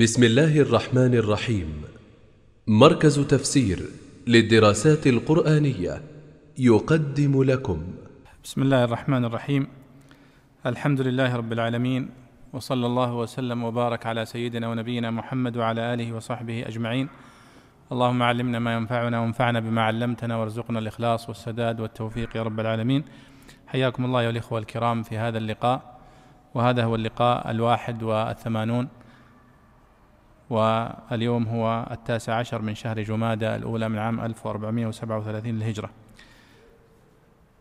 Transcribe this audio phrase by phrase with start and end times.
[0.00, 1.82] بسم الله الرحمن الرحيم.
[2.66, 3.78] مركز تفسير
[4.26, 6.02] للدراسات القرآنية
[6.58, 7.82] يقدم لكم.
[8.44, 9.66] بسم الله الرحمن الرحيم.
[10.66, 12.10] الحمد لله رب العالمين
[12.52, 17.08] وصلى الله وسلم وبارك على سيدنا ونبينا محمد وعلى آله وصحبه أجمعين.
[17.92, 23.04] اللهم علمنا ما ينفعنا وانفعنا بما علمتنا وارزقنا الإخلاص والسداد والتوفيق يا رب العالمين.
[23.66, 26.00] حياكم الله ايها الإخوة الكرام في هذا اللقاء
[26.54, 28.88] وهذا هو اللقاء الواحد والثمانون.
[30.52, 35.90] واليوم هو التاسع عشر من شهر جمادى الأولى من عام 1437 للهجرة.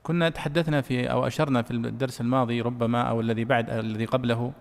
[0.03, 4.53] كنا تحدثنا في أو أشرنا في الدرس الماضي ربما أو الذي بعد الذي قبله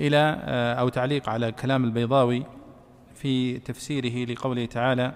[0.00, 2.44] إلى آه، أو تعليق على كلام البيضاوي
[3.14, 5.12] في تفسيره لقوله تعالى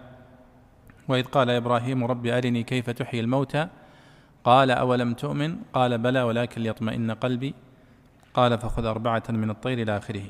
[1.09, 3.69] وإذ قال إبراهيم رب أرني كيف تحيي الموتى؟
[4.45, 7.55] قال أولم تؤمن؟ قال بلى ولكن ليطمئن قلبي.
[8.35, 10.25] قال فخذ أربعة من الطير إلى آخره.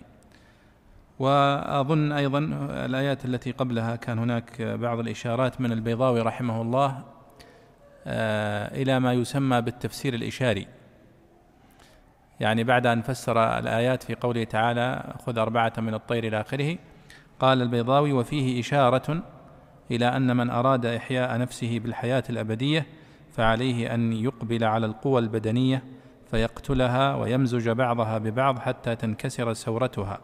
[1.18, 2.38] وأظن أيضا
[2.86, 7.04] الآيات التي قبلها كان هناك بعض الإشارات من البيضاوي رحمه الله
[8.06, 10.66] آه، إلى ما يسمى بالتفسير الإشاري.
[12.40, 16.78] يعني بعد أن فسر الآيات في قوله تعالى خذ أربعة من الطير إلى آخره
[17.40, 19.22] قال البيضاوي وفيه إشارة
[19.90, 22.86] إلى أن من أراد إحياء نفسه بالحياة الأبدية
[23.32, 25.84] فعليه أن يقبل على القوى البدنية
[26.30, 30.20] فيقتلها ويمزج بعضها ببعض حتى تنكسر سورتها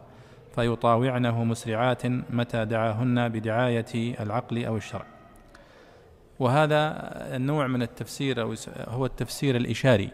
[0.55, 5.07] فيطاوعنه مسرعات متى دعاهن بدعاية العقل أو الشرع.
[6.39, 6.97] وهذا
[7.37, 8.57] النوع من التفسير
[8.89, 10.11] هو التفسير الإشاري.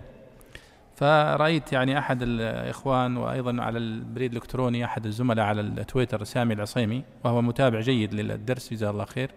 [0.96, 7.42] فرأيت يعني أحد الإخوان وأيضا على البريد الإلكتروني أحد الزملاء على التويتر سامي العصيمي وهو
[7.42, 9.30] متابع جيد للدرس جزاه الله خير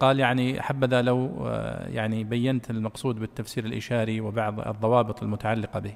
[0.00, 1.46] قال يعني حبذا لو
[1.86, 5.94] يعني بينت المقصود بالتفسير الإشاري وبعض الضوابط المتعلقة به.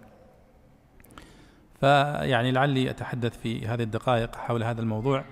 [1.80, 5.24] فيعني لعلي أتحدث في هذه الدقائق حول هذا الموضوع.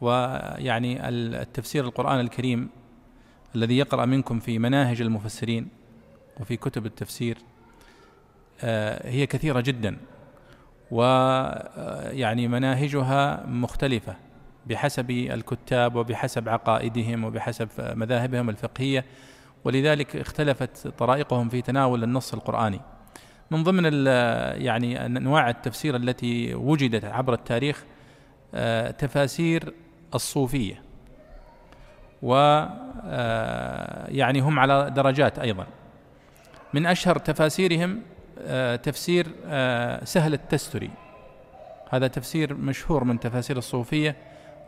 [0.00, 2.68] ويعني التفسير القرآن الكريم
[3.54, 5.68] الذي يقرأ منكم في مناهج المفسرين
[6.40, 7.38] وفي كتب التفسير
[8.62, 9.96] آه، هي كثيرة جدا.
[10.90, 14.16] ويعني مناهجها مختلفة
[14.66, 19.04] بحسب الكتاب وبحسب عقائدهم وبحسب مذاهبهم الفقهية.
[19.64, 22.80] ولذلك اختلفت طرائقهم في تناول النص القرآني.
[23.50, 24.06] من ضمن
[24.62, 27.84] يعني انواع التفسير التي وجدت عبر التاريخ
[28.54, 29.74] آه، تفاسير
[30.14, 30.82] الصوفية.
[32.22, 32.34] و
[33.06, 35.66] آه، يعني هم على درجات أيضا.
[36.74, 38.02] من أشهر تفاسيرهم
[38.38, 39.26] آه، تفسير
[40.04, 40.90] سهل التستري.
[41.90, 44.16] هذا تفسير مشهور من تفاسير الصوفية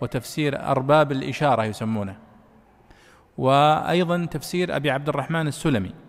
[0.00, 2.16] وتفسير أرباب الإشارة يسمونه.
[3.38, 6.05] وأيضا تفسير أبي عبد الرحمن السلمي.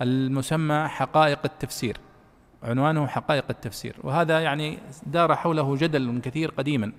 [0.00, 1.96] المسمى حقائق التفسير
[2.62, 6.92] عنوانه حقائق التفسير وهذا يعني دار حوله جدل كثير قديما.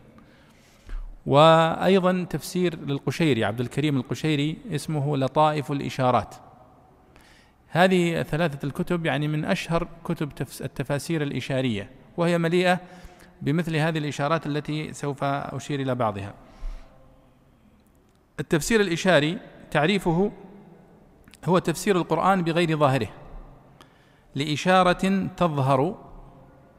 [1.25, 6.35] وأيضا تفسير للقشيري عبد الكريم القشيري اسمه لطائف الإشارات.
[7.67, 10.31] هذه ثلاثة الكتب يعني من أشهر كتب
[10.61, 12.79] التفاسير الإشارية وهي مليئة
[13.41, 16.33] بمثل هذه الإشارات التي سوف أشير إلى بعضها.
[18.39, 19.37] التفسير الإشاري
[19.71, 20.31] تعريفه
[21.45, 23.09] هو تفسير القرآن بغير ظاهره.
[24.35, 25.95] لإشارة تظهر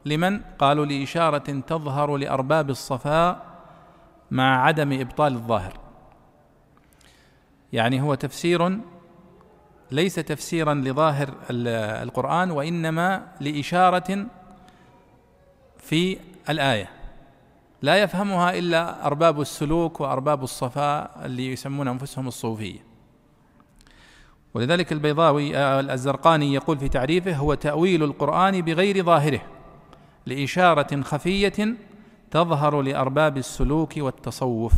[0.05, 3.45] لمن؟ قالوا لإشارة تظهر لأرباب الصفاء
[4.31, 5.73] مع عدم إبطال الظاهر.
[7.73, 8.79] يعني هو تفسير
[9.91, 14.25] ليس تفسيرا لظاهر القرآن وإنما لإشارة
[15.77, 16.89] في الآية.
[17.81, 22.84] لا يفهمها إلا أرباب السلوك وأرباب الصفاء اللي يسمون أنفسهم الصوفية.
[24.55, 29.41] ولذلك البيضاوي آه، الزرقاني يقول في تعريفه هو تأويل القرآن بغير ظاهره
[30.25, 31.75] لإشارة خفية
[32.31, 34.73] تظهر لأرباب السلوك والتصوف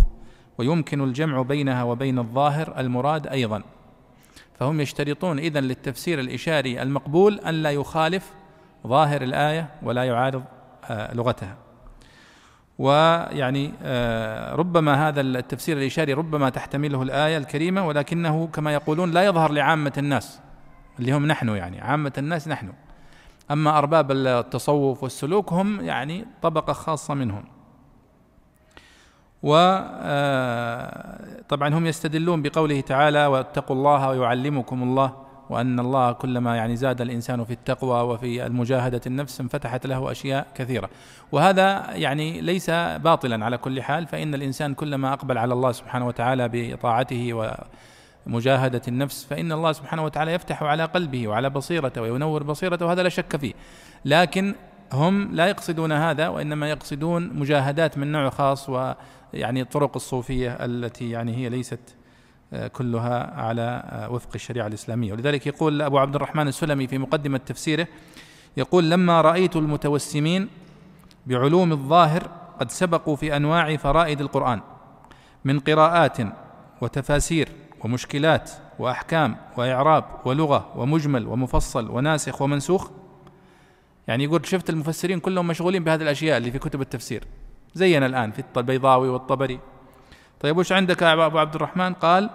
[0.57, 3.63] ويمكن الجمع بينها وبين الظاهر المراد أيضا.
[4.59, 8.33] فهم يشترطون إذن للتفسير الإشاري المقبول أن لا يخالف
[8.87, 10.43] ظاهر الآية ولا يعارض
[10.83, 11.66] آه، لغتها.
[12.79, 19.51] ويعني آه، ربما هذا التفسير الإشاري ربما تحتمله الآية الكريمة ولكنه كما يقولون لا يظهر
[19.51, 20.39] لعامة الناس
[20.99, 22.73] اللي هم نحن يعني عامة الناس نحن.
[23.51, 27.43] أما أرباب التصوف والسلوك هم يعني طبقة خاصة منهم.
[29.43, 29.93] وطبعا
[31.61, 37.43] آه، هم يستدلون بقوله تعالى واتقوا الله ويعلمكم الله وأن الله كلما يعني زاد الإنسان
[37.43, 40.89] في التقوى وفي المجاهدة النفس انفتحت له أشياء كثيرة.
[41.31, 46.49] وهذا يعني ليس باطلا على كل حال فإن الإنسان كلما أقبل على الله سبحانه وتعالى
[46.53, 47.55] بطاعته
[48.27, 53.09] ومجاهدة النفس فإن الله سبحانه وتعالى يفتح على قلبه وعلى بصيرته وينور بصيرته وهذا لا
[53.09, 53.53] شك فيه.
[54.05, 54.55] لكن
[54.93, 61.35] هم لا يقصدون هذا وإنما يقصدون مجاهدات من نوع خاص ويعني الطرق الصوفية التي يعني
[61.35, 61.96] هي ليست
[62.73, 65.13] كلها على وفق الشريعة الإسلامية.
[65.13, 67.87] ولذلك يقول أبو عبد الرحمن السلمي في مقدمة تفسيره
[68.57, 70.49] يقول لما رأيت المتوسمين
[71.25, 72.29] بعلوم الظاهر
[72.59, 74.61] قد سبقوا في أنواع فرائد القرآن
[75.45, 76.17] من قراءات
[76.81, 77.49] وتفاسير
[77.83, 82.91] ومشكلات وأحكام وإعراب ولغة ومجمل ومفصل وناسخ ومنسوخ.
[84.07, 87.23] يعني يقول شفت المفسرين كلهم مشغولين بهذه الأشياء اللي في كتب التفسير.
[87.73, 89.59] زينا الآن في البيضاوي والطبري
[90.39, 92.29] طيب وش عندك يا أبو عبد الرحمن قال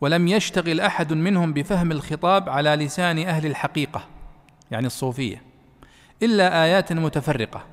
[0.00, 4.04] ولم يشتغل أحد منهم بفهم الخطاب على لسان أهل الحقيقة.
[4.70, 5.42] يعني الصوفية.
[6.22, 7.64] إلا آيات متفرقة.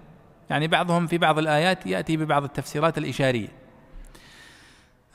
[0.50, 3.48] يعني بعضهم في بعض الآيات يأتي ببعض التفسيرات الإشارية.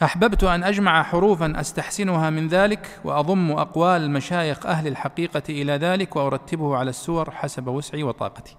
[0.02, 6.76] أحببت أن أجمع حروفا أستحسنها من ذلك وأضم أقوال مشايخ أهل الحقيقة إلى ذلك وأرتبه
[6.76, 8.56] على السور حسب وسعي وطاقتي.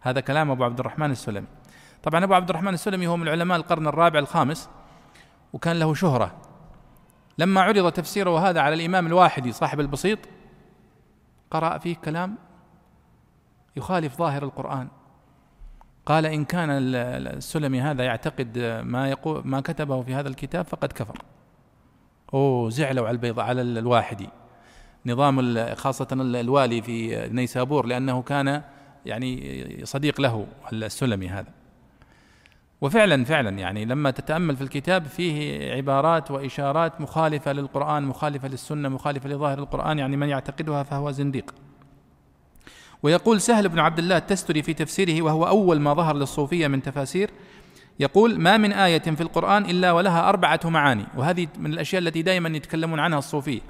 [0.00, 1.46] هذا كلام أبو عبد الرحمن السلمي.
[2.06, 4.68] طبعا أبو عبد الرحمن السلمي هو من علماء القرن الرابع الخامس
[5.52, 6.34] وكان له شهرة.
[7.38, 10.18] لما عرض تفسيره هذا على الإمام الواحدي صاحب البسيط
[11.50, 12.34] قرأ فيه كلام
[13.76, 14.88] يخالف ظاهر القرآن.
[16.06, 21.18] قال إن كان السلمي هذا يعتقد ما يقول ما كتبه في هذا الكتاب فقد كفر.
[22.34, 24.28] أوه زعلوا على البيض على الواحدي.
[25.06, 28.62] نظام خاصة الوالي في نيسابور لأنه كان
[29.06, 31.65] يعني صديق له السلمي هذا.
[32.80, 39.28] وفعلا فعلا يعني لما تتأمل في الكتاب فيه عبارات وإشارات مخالفة للقرآن مخالفة للسنة مخالفة
[39.28, 41.54] لظاهر القرآن يعني من يعتقدها فهو زنديق.
[43.02, 47.30] ويقول سهل بن عبد الله التستري في تفسيره وهو أول ما ظهر للصوفية من تفاسير
[48.00, 52.48] يقول ما من آية في القرآن إلا ولها أربعة معاني وهذه من الأشياء التي دائما
[52.48, 53.60] يتكلمون عنها الصوفية.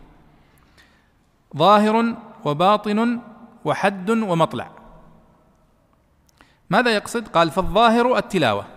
[1.57, 3.21] ظاهر وباطن
[3.65, 4.71] وحد ومطلع.
[6.71, 8.76] ماذا يقصد؟ قال فالظاهر التلاوة.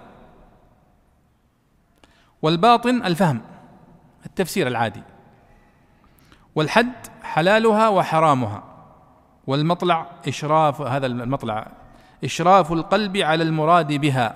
[2.41, 3.41] والباطن الفهم
[4.25, 5.03] التفسير العادي.
[6.55, 6.93] والحد
[7.23, 8.63] حلالها وحرامها.
[9.47, 11.67] والمطلع إشراف هذا المطلع
[12.23, 14.35] إشراف القلب على المراد بها.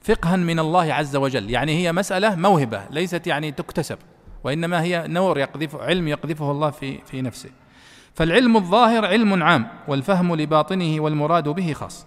[0.00, 3.98] فقها من الله عز وجل يعني هي مسألة موهبة ليست يعني تكتسب
[4.44, 7.50] وإنما هي نور يقذف علم يقذفه الله في في نفسه.
[8.14, 12.06] فالعلم الظاهر علم عام والفهم لباطنه والمراد به خاص.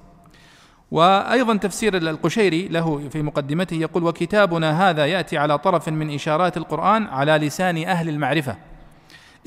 [0.91, 7.07] وأيضا تفسير القشيري له في مقدمته يقول وكتابنا هذا يأتي على طرف من إشارات القرآن
[7.07, 8.57] على لسان أهل المعرفة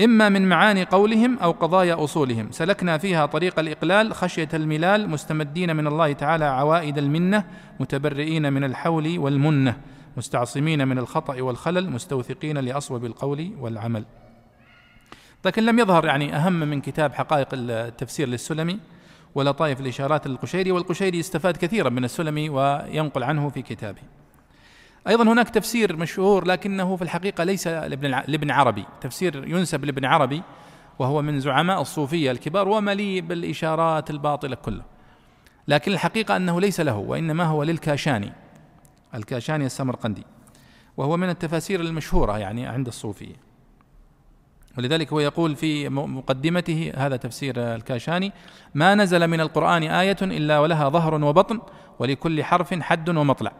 [0.05, 2.49] إما من معاني قولهم أو قضايا أصولهم.
[2.51, 7.45] سلكنا فيها طريق الإقلال خشية الملال مستمدين من الله تعالى عوائد المنة
[7.81, 9.77] متبرئين من الحول والمنة
[10.17, 14.05] مستعصمين من الخطأ والخلل مستوثقين لأصوب القول والعمل.
[15.45, 18.79] لكن لم يظهر يعني أهم من كتاب حقائق التفسير للسلمي.
[19.35, 24.03] ولطائف الاشارات للقشيري والقشيري استفاد كثيرا من السلمي وينقل عنه في كتابه.
[25.09, 28.85] أيضا هناك تفسير مشهور لكنه في الحقيقة ليس لابن عربي.
[29.00, 30.43] تفسير ينسب لابن عربي
[30.99, 34.85] وهو من زعماء الصوفية الكبار ومليء بالإشارات الباطلة كلها.
[35.69, 38.32] لكن الحقيقة أنه ليس له وإنما هو للكاشاني
[39.15, 40.25] الكاشاني السمرقندي
[40.97, 43.50] وهو من التفاسير المشهورة يعني عند الصوفية.
[44.78, 48.32] ولذلك هو يقول في مقدمته هذا تفسير الكاشاني
[48.75, 51.61] ما نزل من القرآن آية إلا ولها ظهر وبطن
[51.99, 53.52] ولكل حرف حد ومطلع.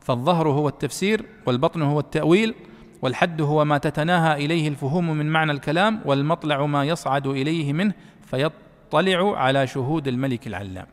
[0.00, 2.54] فالظهر هو التفسير والبطن هو التأويل
[3.02, 9.38] والحد هو ما تتناهى إليه الفهوم من معنى الكلام والمطلع ما يصعد إليه منه فيطلع
[9.38, 10.86] على شهود الملك العلام.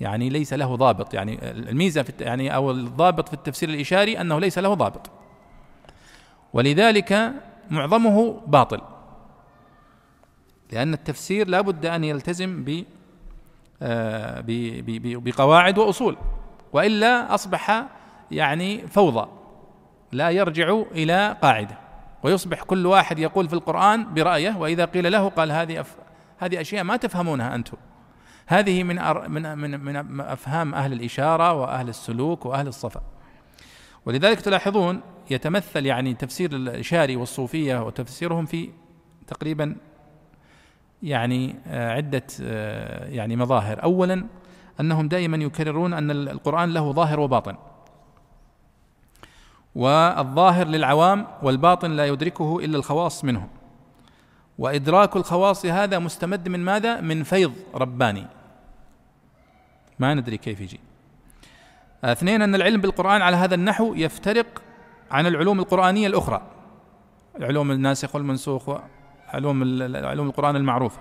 [0.00, 1.14] يعني ليس له ضابط.
[1.14, 5.10] يعني الميزة في يعني أو الضابط في التفسير الإشاري أنه ليس له ضابط.
[6.52, 7.32] ولذلك
[7.70, 8.80] معظمه باطل.
[10.72, 12.84] لأن التفسير لا بد أن يلتزم ب
[13.82, 14.44] آه،
[14.98, 16.16] بقواعد وأصول.
[16.72, 17.86] وإلا أصبح
[18.30, 19.28] يعني فوضى
[20.12, 21.78] لا يرجع إلى قاعدة.
[22.22, 25.96] ويصبح كل واحد يقول في القرآن برأيه وإذا قيل له قال هذه أف...
[26.38, 27.76] هذه أشياء ما تفهمونها أنتم.
[28.46, 29.28] هذه من أر...
[29.28, 33.02] من من من أفهام أهل الإشارة وأهل السلوك وأهل الصفا.
[34.06, 35.00] ولذلك تلاحظون
[35.30, 38.70] يتمثل يعني تفسير الإشاري والصوفية وتفسيرهم في
[39.26, 39.76] تقريبا
[41.02, 43.82] يعني آه، عدة آه، يعني مظاهر.
[43.82, 44.26] اولا
[44.80, 47.56] أنهم دائما يكررون أن القرآن له ظاهر وباطن.
[49.74, 53.48] والظاهر للعوام والباطن لا يدركه إلا الخواص منهم
[54.58, 58.26] وإدراك الخواص هذا مستمد من ماذا؟ من فيض رباني.
[59.98, 60.80] ما ندري كيف يجي.
[62.04, 64.62] اثنين أن العلم بالقرآن على هذا النحو يفترق
[65.10, 66.42] عن العلوم القرآنية الأخرى.
[67.38, 71.00] العلوم الناسخ والمنسوخ وعلوم علوم القرآن المعروفه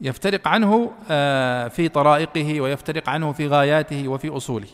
[0.00, 4.68] يفترق عنه آه، في طرائقه ويفترق عنه في غاياته وفي أصوله.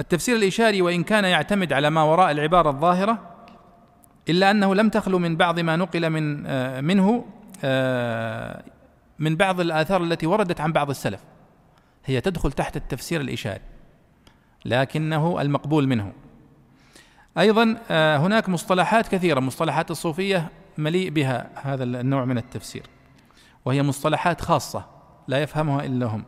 [0.00, 3.18] التفسير الإشاري وإن كان يعتمد على ما وراء العبارة الظاهرة
[4.28, 7.24] إلا أنه لم تخلو من بعض ما نقل من آه، منه
[7.64, 8.62] آه،
[9.18, 11.20] من بعض الآثار التي وردت عن بعض السلف.
[12.04, 13.71] هي تدخل تحت التفسير الإشاري.
[14.64, 16.12] لكنه المقبول منه.
[17.38, 19.40] أيضا هناك مصطلحات كثيرة.
[19.40, 22.82] مصطلحات الصوفية مليء بها هذا النوع من التفسير
[23.64, 24.84] وهي مصطلحات خاصة
[25.28, 26.24] لا يفهمها إلا هم.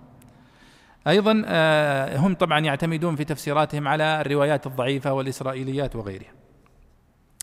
[1.07, 6.33] أيضا آه، هم طبعا يعتمدون في تفسيراتهم على الروايات الضعيفة والإسرائيليات وغيرها.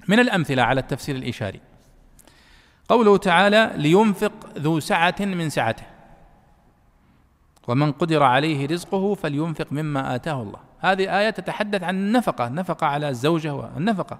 [0.07, 1.59] من الأمثلة على التفسير الإشاري.
[2.89, 5.83] قوله تعالى لينفق ذو سعة من سعته
[7.67, 10.70] ومن قدر عليه رزقه فلينفق مما آتاه الله.
[10.81, 14.19] هذه آية تتحدث عن النفقة نفقه على الزوجة والنفقه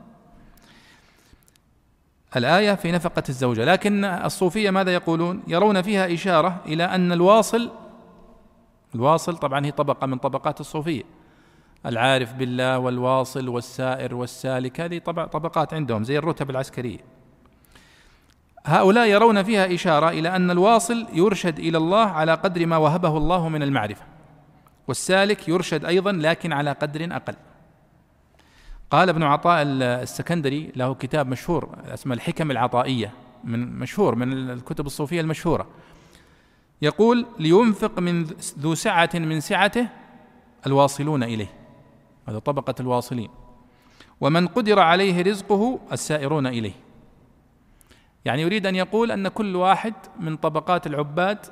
[2.35, 3.65] الآية في نفقة الزوجة.
[3.65, 7.71] لكن الصوفية ماذا يقولون؟ يرون فيها إشارة إلى أن الواصل
[8.95, 11.03] الواصل طبعا هي طبقة من طبقات الصوفية.
[11.85, 14.97] العارف بالله والواصل والسائر والسالك هذه
[15.31, 16.99] طبقات عندهم زي الرتب العسكرية.
[18.65, 23.49] هؤلاء يرون فيها إشارة إلى أن الواصل يرشد إلى الله على قدر ما وهبه الله
[23.49, 24.03] من المعرفة.
[24.91, 27.35] والسالك يرشد أيضا لكن على قدر أقل.
[28.89, 35.21] قال ابن عطاء السكندري له كتاب مشهور اسمه الحكم العطائية من مشهور من الكتب الصوفية
[35.21, 35.67] المشهورة.
[36.81, 38.23] يقول لينفق من
[38.59, 39.87] ذو سعة من سعته
[40.67, 41.51] الواصلون إليه.
[42.27, 43.29] هذا طبقة الواصلين.
[44.21, 46.73] ومن قدر عليه رزقه السائرون إليه.
[48.25, 51.45] يعني يريد أن يقول أن كل واحد من طبقات العباد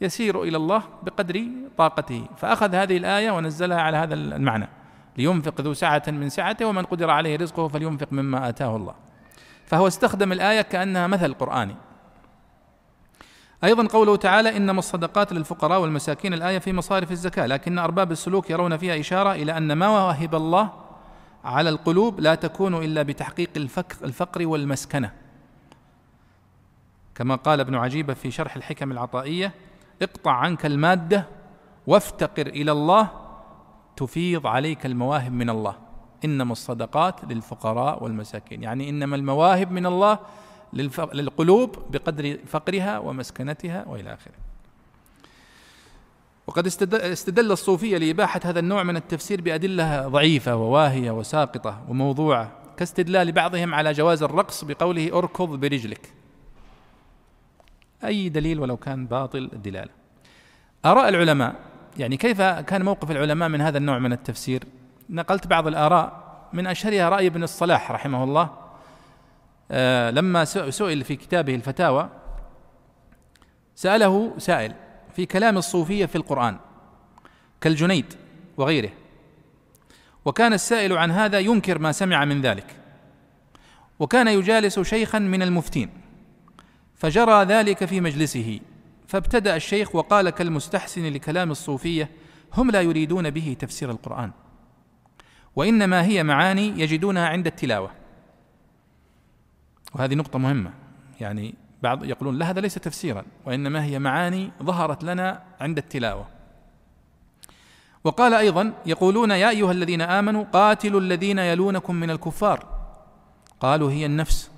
[0.00, 1.46] يسير إلى الله بقدر
[1.78, 2.26] طاقته.
[2.36, 4.68] فأخذ هذه الآية ونزلها على هذا المعنى.
[5.16, 8.94] لينفق ذو سعة من سعته ومن قدر عليه رزقه فلينفق مما آتاه الله.
[9.66, 11.76] فهو استخدم الآية كأنها مثل قرآني
[13.64, 18.76] أيضا قوله تعالى إنما الصدقات للفقراء والمساكين الآية في مصارف الزكاة لكن أرباب السلوك يرون
[18.76, 20.72] فيها إشارة إلى أن ما وهب الله
[21.44, 23.50] على القلوب لا تكون إلا بتحقيق
[24.04, 25.12] الفقر والمسكنة.
[27.14, 29.52] كما قال ابن عجيبة في شرح الحكم العطائية
[30.02, 31.26] اقطع عنك المادة
[31.86, 33.10] وافتقر إلى الله
[33.96, 35.76] تفيض عليك المواهب من الله.
[36.24, 38.62] إنما الصدقات للفقراء والمساكين.
[38.62, 40.18] يعني إنما المواهب من الله
[41.12, 44.34] للقلوب بقدر فقرها ومسكنتها وإلى آخره.
[46.46, 53.74] وقد استدل الصوفية لإباحة هذا النوع من التفسير بأدلة ضعيفة وواهية وساقطة وموضوعة كاستدلال بعضهم
[53.74, 56.12] على جواز الرقص بقوله اركض برجلك.
[58.06, 59.90] أي دليل ولو كان باطل الدلاله
[60.84, 61.54] آراء العلماء
[61.98, 64.64] يعني كيف كان موقف العلماء من هذا النوع من التفسير؟
[65.10, 68.50] نقلت بعض الآراء من أشهرها رأي ابن الصلاح رحمه الله
[69.70, 72.08] آه لما سئل في كتابه الفتاوى
[73.74, 74.74] سأله سائل
[75.16, 76.56] في كلام الصوفية في القرآن
[77.60, 78.14] كالجنيد
[78.56, 78.90] وغيره
[80.24, 82.76] وكان السائل عن هذا ينكر ما سمع من ذلك
[83.98, 86.03] وكان يجالس شيخا من المفتين.
[87.04, 88.60] فجرى ذلك في مجلسه
[89.06, 92.10] فابتدأ الشيخ وقال كالمستحسن لكلام الصوفية
[92.54, 94.30] هم لا يريدون به تفسير القرآن
[95.56, 97.90] وإنما هي معاني يجدونها عند التلاوة.
[99.94, 100.72] وهذه نقطة مهمة
[101.20, 106.28] يعني بعض يقولون لا هذا ليس تفسيرا وإنما هي معاني ظهرت لنا عند التلاوة.
[108.04, 112.66] وقال أيضا يقولون يا أيها الذين آمنوا قاتلوا الذين يلونكم من الكفار.
[113.60, 114.53] قالوا هي النفس.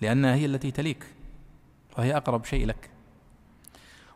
[0.00, 1.06] لانها هي التي تليك
[1.98, 2.90] وهي أقرب شيء لك.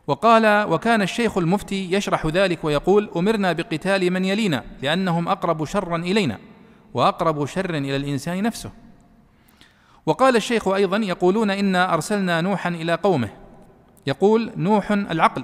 [0.07, 6.39] وقال وكان الشيخ المفتي يشرح ذلك ويقول أمرنا بقتال من يلينا لأنهم أقرب شرا إلينا
[6.93, 8.71] وأقرب شر إلى الإنسان نفسه.
[10.05, 13.29] وقال الشيخ أيضا يقولون إنا أرسلنا نوحا إلى قومه.
[14.07, 15.43] يقول نوح العقل.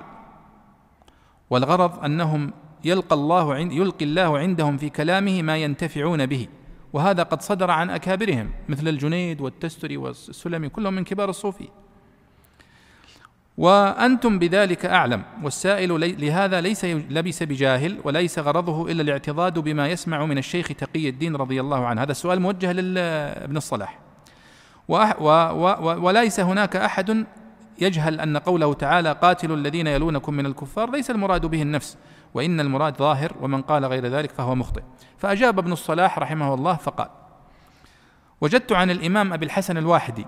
[1.50, 2.54] والغرض أنهم
[2.84, 6.48] يلقى الله يلقي الله عندهم في كلامه ما ينتفعون به.
[6.94, 11.68] وهذا قد صدر عن أكابرهم مثل الجنيد والتستري والسلمي كلهم من كبار الصوفيه
[13.58, 20.38] وأنتم بذلك أعلم والسائل لهذا ليس لبس بجاهل وليس غرضه إلا الاعتضاد بما يسمع من
[20.38, 22.04] الشيخ تقي الدين رضي الله عنه.
[22.04, 24.00] هذا السؤال موجه لابن الصلاح.
[25.98, 27.26] وليس هناك أحد
[27.82, 31.98] يجهل أن قوله تعالى قاتلوا الذين يلونكم من الكفار ليس المراد به النفس.
[32.38, 34.82] وإن المراد ظاهر ومن قال غير ذلك فهو مخطئ.
[35.18, 37.10] فأجاب ابن الصلاح رحمه الله فقال
[38.42, 40.26] وجدت عن الإمام أبي الحسن الواحدي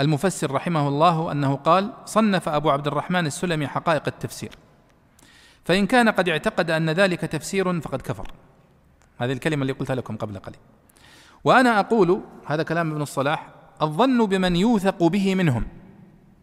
[0.00, 4.50] المفسر رحمه الله أنه قال صنف أبو عبد الرحمن السلمي حقائق التفسير.
[5.64, 8.32] فإن كان قد اعتقد أن ذلك تفسير فقد كفر.
[9.18, 10.58] هذه الكلمة اللي قلتها لكم قبل قليل.
[11.44, 13.48] وأنا أقول هذا كلام ابن الصلاح
[13.82, 15.66] الظن بمن يوثق به منهم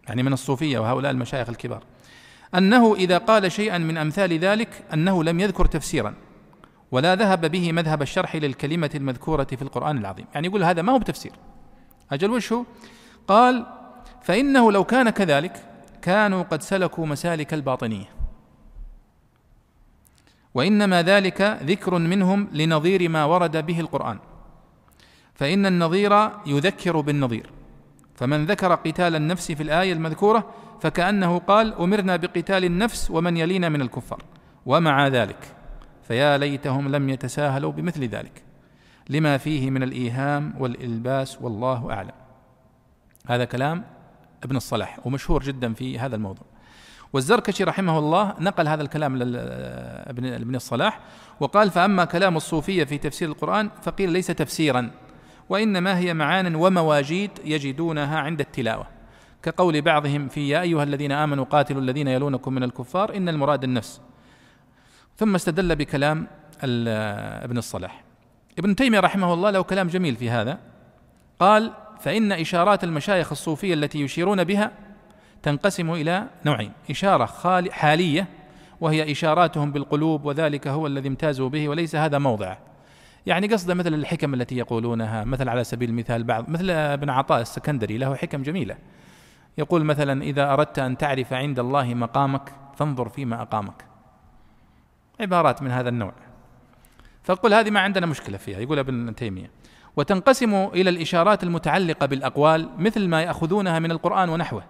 [0.08, 1.84] يعني من الصوفية وهؤلاء المشايخ الكبار.
[2.56, 6.14] أنه إذا قال شيئا من أمثال ذلك أنه لم يذكر تفسيرا
[6.92, 10.26] ولا ذهب به مذهب الشرح للكلمة المذكورة في القرآن العظيم.
[10.34, 11.32] يعني يقول هذا ما هو بتفسير.
[12.12, 12.66] أجل وش هو؟
[13.28, 13.66] قال
[14.22, 15.64] فإنه لو كان كذلك
[16.02, 18.10] كانوا قد سلكوا مسالك الباطنية.
[20.54, 24.20] وإنما ذلك ذكر منهم لنظير ما ورد به القرآن.
[25.36, 27.57] فإن النظير يذكر بالنظير.
[28.18, 30.50] فمن ذكر قتال النفس في الآية المذكورة
[30.82, 34.24] فكأنه قال أمرنا بقتال النفس ومن يلينا من الكفار.
[34.66, 35.56] ومع ذلك
[36.08, 38.44] فيا ليتهم لم يتساهلوا بمثل ذلك.
[39.10, 42.12] لما فيه من الإيهام والإلباس والله أعلم.
[43.28, 43.84] هذا كلام
[44.44, 46.46] ابن الصلاح ومشهور جدا في هذا الموضوع.
[47.14, 51.00] والزركشي رحمه الله نقل هذا الكلام لابن الصلاح
[51.40, 54.92] وقال فأما كلام الصوفية في تفسير القرآن فقيل ليس تفسيرا.
[55.50, 58.88] وإنما هي معان ومواجيد يجدونها عند التلاوة.
[59.44, 64.02] كقول بعضهم في يا أيها الذين آمنوا قاتلوا الذين يلونكم من الكفار إن المراد النفس.
[65.18, 66.28] ثم استدل بكلام
[66.64, 68.04] ابن الصلاح.
[68.60, 70.60] ابن تيمية رحمه الله له كلام جميل في هذا.
[71.40, 74.72] قال فإن إشارات المشايخ الصوفية التي يشيرون بها
[75.44, 76.72] تنقسم إلى نوعين.
[76.90, 77.26] إشارة
[77.72, 78.28] حالية
[78.82, 82.58] وهي إشاراتهم بالقلوب وذلك هو الذي امتازوا به وليس هذا موضعه
[83.28, 87.98] يعني قصده مثل الحكم التي يقولونها مثل على سبيل المثال بعض مثل ابن عطاء السكندري
[87.98, 88.78] له حكم جميلة.
[89.58, 93.86] يقول مثلا إذا أردت أن تعرف عند الله مقامك فانظر فيما أقامك.
[95.20, 96.14] عبارات من هذا النوع.
[97.24, 99.52] فقل هذه ما عندنا مشكلة فيها يقول ابن تيمية.
[99.96, 104.64] وتنقسم إلى الإشارات المتعلقة بالأقوال مثل ما يأخذونها من القرآن ونحوه.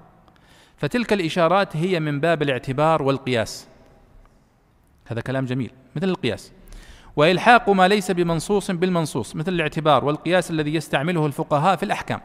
[0.77, 3.67] فتلك الإشارات هي من باب الاعتبار والقياس.
[5.07, 6.56] هذا كلام جميل مثل القياس.
[7.17, 12.21] وإلحاق ما ليس بمنصوص بالمنصوص مثل الاعتبار والقياس الذي يستعمله الفقهاء في الأحكام.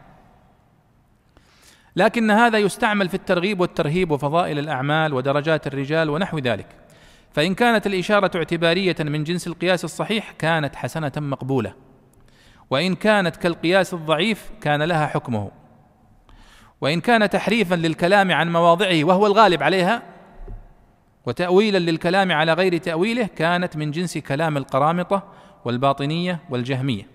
[1.97, 6.67] لكن هذا يستعمل في الترغيب والترهيب وفضائل الأعمال ودرجات الرجال ونحو ذلك.
[7.33, 11.75] فإن كانت الإشارة اعتبارية من جنس القياس الصحيح كانت حسنة مقبولة.
[12.71, 15.51] وإن كانت كالقياس الضعيف كان لها حكمه.
[16.81, 20.03] وإن كان تحريفا للكلام عن مواضعه وهو الغالب عليها
[21.27, 25.23] وتأويلا للكلام على غير تأويله كانت من جنس كلام القرامطة
[25.65, 27.07] والباطنية والجهمية.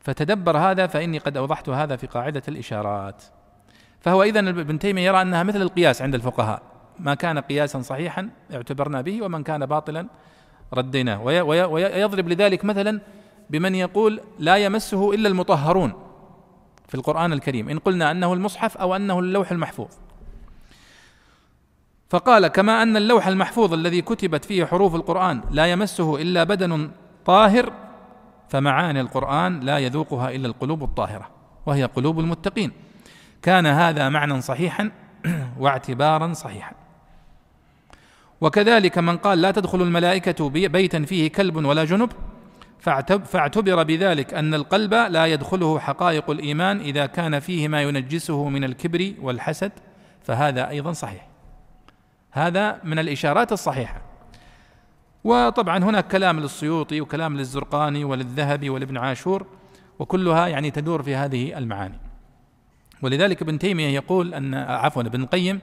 [0.00, 3.22] فتدبر هذا فإني قد أوضحت هذا في قاعدة الإشارات.
[4.00, 6.62] فهو إذا ابن تيمية يرى أنها مثل القياس عند الفقهاء.
[6.98, 10.06] ما كان قياسا صحيحا اعتبرنا به ومن كان باطلا
[10.74, 11.22] رديناه.
[11.22, 13.00] ويضرب لذلك مثلا
[13.50, 15.92] بمن يقول لا يمسه إلا المطهرون
[16.88, 17.68] في القرآن الكريم.
[17.68, 19.88] إن قلنا أنه المصحف أو أنه اللوح المحفوظ.
[22.08, 26.90] فقال كما أن اللوح المحفوظ الذي كتبت فيه حروف القرآن لا يمسه إلا بدن
[27.24, 27.72] طاهر
[28.48, 31.28] فمعاني القرآن لا يذوقها إلا القلوب الطاهرة
[31.66, 32.72] وهي قلوب المتقين.
[33.42, 34.90] كان هذا معنى صحيحا
[35.60, 36.72] واعتبارا صحيحا.
[38.40, 42.12] وكذلك من قال لا تدخل الملائكة بيتا فيه كلب ولا جنب
[43.24, 49.14] فاعتبر بذلك أن القلب لا يدخله حقائق الإيمان إذا كان فيه ما ينجسه من الكبر
[49.20, 49.72] والحسد
[50.22, 51.35] فهذا أيضا صحيح.
[52.36, 54.02] هذا من الإشارات الصحيحة.
[55.24, 59.46] وطبعا هناك كلام للسيوطي وكلام للزرقاني وللذهبي ولابن عاشور
[59.98, 61.98] وكلها يعني تدور في هذه المعاني.
[63.02, 65.60] ولذلك ابن تيمية يقول أن عفوا ابن القيم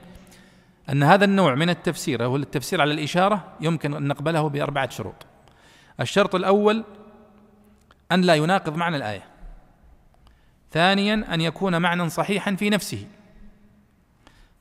[0.90, 5.26] أن هذا النوع من التفسير هو التفسير على الإشارة يمكن أن نقبله بأربعة شروط.
[6.00, 6.84] الشرط الأول
[8.12, 9.22] أن لا يناقض معنى الآية.
[10.72, 13.06] ثانيا أن يكون معنى صحيحا في نفسه.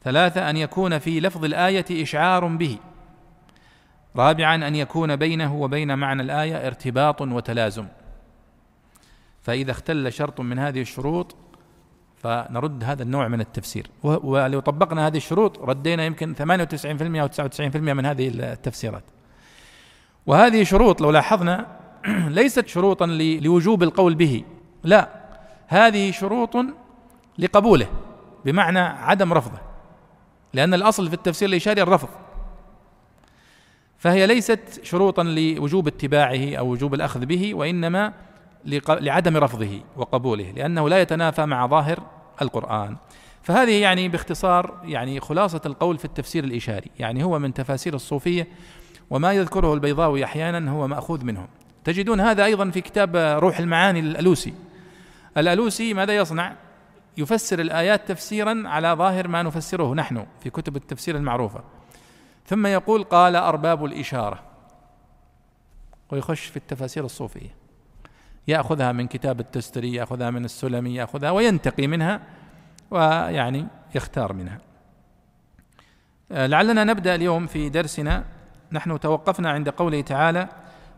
[0.03, 2.77] ثلاثة أن يكون في لفظ الآية إشعار به.
[4.15, 7.87] رابعا أن يكون بينه وبين معنى الآية ارتباط وتلازم.
[9.41, 11.35] فإذا اختل شرط من هذه الشروط
[12.17, 13.87] فنرد هذا النوع من التفسير.
[14.03, 19.03] ولو طبقنا هذه الشروط ردينا يمكن 98% أو 99% من هذه التفسيرات.
[20.25, 21.67] وهذه شروط لو لاحظنا
[22.39, 23.05] ليست شروطا
[23.41, 24.43] لوجوب القول به.
[24.83, 25.09] لا
[25.67, 26.57] هذه شروط
[27.37, 27.87] لقبوله
[28.45, 29.72] بمعنى عدم رفضه.
[30.53, 32.09] لأن الأصل في التفسير الإشاري الرفض.
[33.97, 38.13] فهي ليست شروطا لوجوب اتباعه أو وجوب الأخذ به وإنما
[38.89, 41.99] لعدم رفضه وقبوله لأنه لا يتنافى مع ظاهر
[42.41, 42.95] القرآن.
[43.41, 46.91] فهذه يعني باختصار يعني خلاصة القول في التفسير الإشاري.
[46.99, 48.47] يعني هو من تفاسير الصوفية
[49.09, 51.47] وما يذكره البيضاوي أحيانا هو مأخوذ منهم.
[51.83, 54.53] تجدون هذا أيضا في كتاب روح المعاني للألوسي
[55.37, 56.55] الألوسي ماذا يصنع؟
[57.17, 61.63] يفسر الآيات تفسيرا على ظاهر ما نفسره نحن في كتب التفسير المعروفة.
[62.45, 64.39] ثم يقول قال أرباب الإشارة.
[66.12, 67.56] ويخش في التفاسير الصوفية.
[68.47, 72.21] يأخذها من كتاب التستري يأخذها من السلمي يأخذها وينتقي منها
[72.91, 74.58] ويعني يختار منها.
[76.32, 78.23] آه، لعلنا نبدأ اليوم في درسنا.
[78.71, 80.47] نحن توقفنا عند قوله تعالى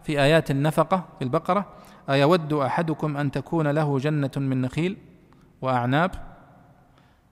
[0.03, 1.65] في آيات النفقة في البقرة
[2.09, 4.97] أيود أحدكم أن تكون له جنة من نخيل؟
[5.61, 6.11] وأعناب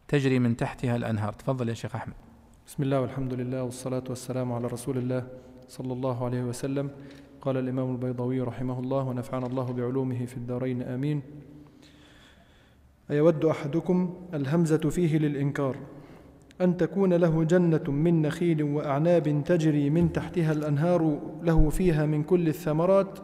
[0.07, 1.33] تجري من تحتها الأنهار.
[1.33, 2.13] تفضل يا شيخ أحمد.
[2.67, 5.27] بسم الله والحمد لله والصلاة والسلام على رسول الله
[5.67, 6.89] صلى الله عليه وسلم.
[7.41, 10.81] قال الإمام البيضوي رحمه الله ونفعنا الله بعلومه في الدارين.
[10.81, 11.21] آمين.
[13.11, 15.75] أيود أحدكم الهمزة فيه للإنكار؟
[16.61, 22.47] أن تكون له جنة من نخيل وأعناب تجري من تحتها الأنهار له فيها من كل
[22.47, 23.19] الثمرات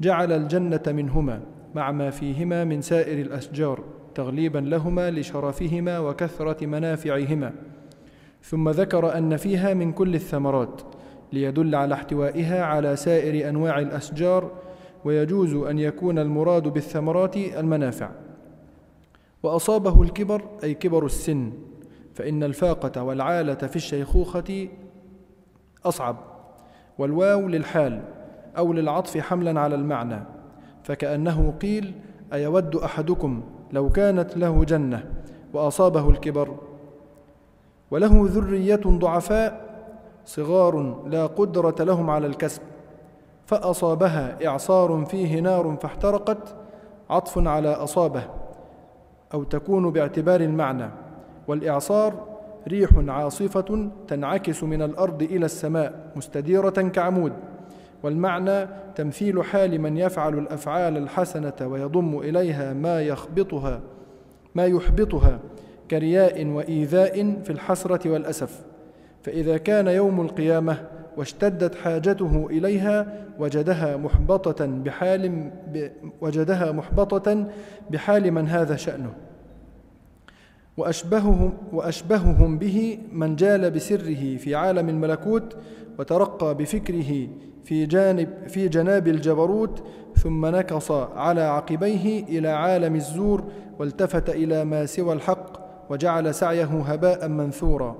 [0.00, 1.42] جعل الجنة منهما
[1.74, 3.84] مع ما فيهما من سائر الأشجار.
[4.18, 7.52] تغليبا لهما لشرفهما وكثرة منافعهما.
[8.42, 10.80] ثم ذكر أن فيها من كل الثمرات
[11.32, 14.50] ليدل على احتوائها على سائر أنواع الأشجار
[15.04, 18.10] ويجوز أن يكون المراد بالثمرات المنافع.
[19.42, 21.52] وأصابه الكبر أي كبر السن
[22.14, 24.68] فإن الفاقة والعالة في الشيخوخة
[25.84, 26.16] أصعب.
[26.98, 28.02] والواو للحال
[28.56, 30.20] أو للعطف حملا على المعنى
[30.82, 31.92] فكأنه قيل
[32.32, 35.04] أيود أحدكم لو كانت له جنة
[35.54, 36.56] وأصابه الكبر
[37.90, 39.68] وله ذرية ضعفاء
[40.24, 42.62] صغار لا قدرة لهم على الكسب
[43.46, 46.54] فأصابها إعصار فيه نار فاحترقت
[47.10, 48.22] عطف على أصابه
[49.34, 50.90] أو تكون باعتبار المعنى
[51.48, 52.14] والإعصار
[52.68, 57.32] ريح عاصفة تنعكس من الأرض إلى السماء مستديرة كعمود.
[58.02, 63.80] والمعنى تمثيل حال من يفعل الأفعال الحسنة ويضم إليها ما يخبطها
[64.54, 65.38] ما يحبطها
[65.90, 68.64] كرياء وإيذاء في الحسرة والأسف.
[69.22, 70.84] فإذا كان يوم القيامة
[71.16, 75.50] واشتدت حاجته إليها وجدها محبطة بحال
[76.20, 77.46] وجدها محبطة
[77.90, 79.12] بحال من هذا شأنه.
[80.76, 85.56] وأشبههم, وأشبههم به من جال بسره في عالم الملكوت
[85.98, 87.28] وترقى بفكره
[87.64, 89.84] في جانب في جناب الجبروت
[90.16, 93.44] ثم نكص على عقبيه إلى عالم الزور
[93.78, 97.96] والتفت إلى ما سوى الحق وجعل سعيه هباء منثورا.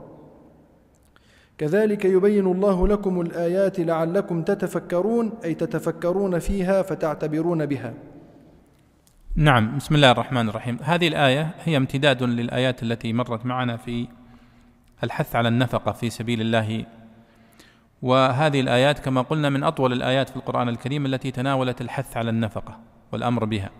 [1.58, 7.94] كذلك يبين الله لكم الآيات لعلكم تتفكرون أي تتفكرون فيها فتعتبرون بها.
[9.36, 10.78] نعم بسم الله الرحمن الرحيم.
[10.82, 14.08] هذه الآية هي امتداد للآيات التي مرت معنا في
[15.04, 16.84] الحث على النفقة في سبيل الله
[18.02, 22.78] وهذه الآيات كما قلنا من أطول الآيات في القرآن الكريم التي تناولت الحث على النفقة
[23.12, 23.70] والأمر بها.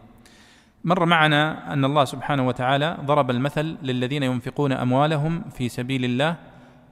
[0.85, 6.37] مر معنا أن الله سبحانه وتعالى ضرب المثل للذين ينفقون أموالهم في سبيل الله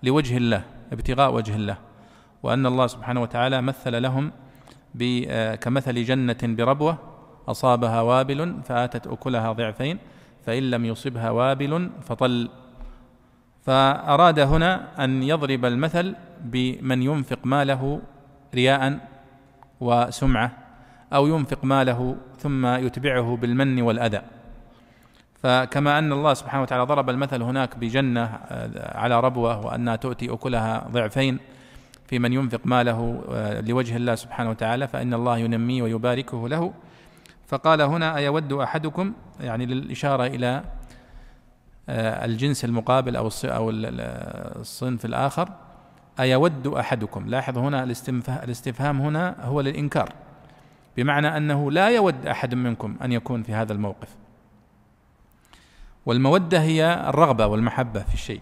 [0.03, 0.63] لوجه الله
[0.93, 1.79] ابتغاء وجه الله
[2.43, 4.33] وأن الله سبحانه وتعالى مثل لهم
[5.61, 6.99] كمثل جنة بربوة
[7.49, 9.99] أصابها وابل فآتت أكلها ضعفين
[10.47, 12.49] فإن لم يصبها وابل فطل.
[13.67, 18.01] فأراد هنا أن يضرب المثل بمن ينفق ماله
[18.55, 18.99] رياء
[19.81, 20.51] وسمعة
[21.13, 24.23] أو ينفق ماله ثم يتبعه بالمن والأذى.
[25.43, 30.89] فكما أن الله سبحانه وتعالى ضرب المثل هناك بجنة آه، على ربوة وأنها تؤتي أكلها
[30.93, 31.39] ضعفين
[32.07, 36.73] في من ينفق ماله آه، لوجه الله سبحانه وتعالى فإن الله ينميه ويباركه له.
[37.47, 40.63] فقال هنا أيود أحدكم يعني للإشارة إلى
[41.89, 45.49] الجنس المقابل أو أو الصنف الآخر
[46.21, 47.83] أيود أحدكم؟ لاحظ هنا
[48.29, 50.13] الاستفهام هنا هو للإنكار.
[50.97, 54.09] بمعنى أنه لا يود أحد منكم أن يكون في هذا الموقف.
[56.07, 58.41] والمودة هي الرغبة والمحبة في الشيء.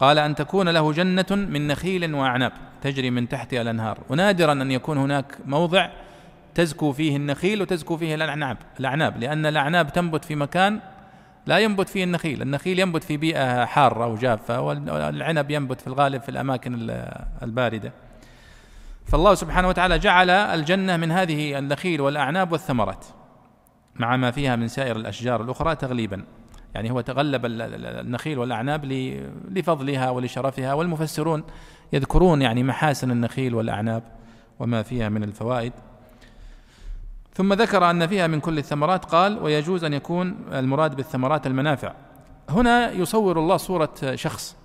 [0.00, 4.98] قال أن تكون له جنة من نخيل وأعناب تجري من تحتها الأنهار ونادرا أن يكون
[4.98, 5.88] هناك موضع
[6.54, 8.56] تزكو فيه النخيل وتزكو فيه الأعناب.
[8.80, 10.80] الأعناب لأن الأعناب تنبت في مكان
[11.48, 12.42] لا ينبت فيه النخيل.
[12.42, 16.90] النخيل ينبت في بيئة حارة وجافة والعنب ينبت في الغالب في الأماكن
[17.42, 17.92] الباردة.
[19.06, 23.06] فالله سبحانه وتعالى جعل الجنة من هذه النخيل والأعناب والثمرات
[23.96, 26.24] مع ما فيها من سائر الأشجار الأخرى تغليبا.
[26.74, 28.84] يعني هو تغلب النخيل والأعناب
[29.50, 31.42] لفضلها ولشرفها والمفسرون
[31.92, 34.02] يذكرون يعني محاسن النخيل والأعناب
[34.58, 35.72] وما فيها من الفوائد.
[37.38, 41.94] ثم ذكر أن فيها من كل الثمرات قال ويجوز أن يكون المراد بالثمرات المنافع.
[42.50, 44.56] هنا يصور الله صورة شخص.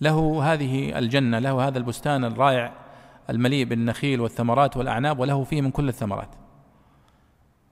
[0.00, 2.72] له هذه الجنة له هذا البستان الرائع
[3.30, 6.28] المليء بالنخيل والثمرات والأعناب وله فيه من كل الثمرات.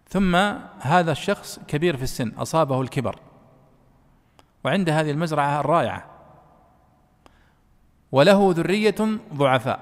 [0.08, 0.36] ثم
[0.80, 3.18] هذا الشخص كبير في السن أصابه الكبر.
[4.64, 6.04] وعند هذه المزرعة الرائعة.
[8.12, 9.80] وله ذرية ضعفاء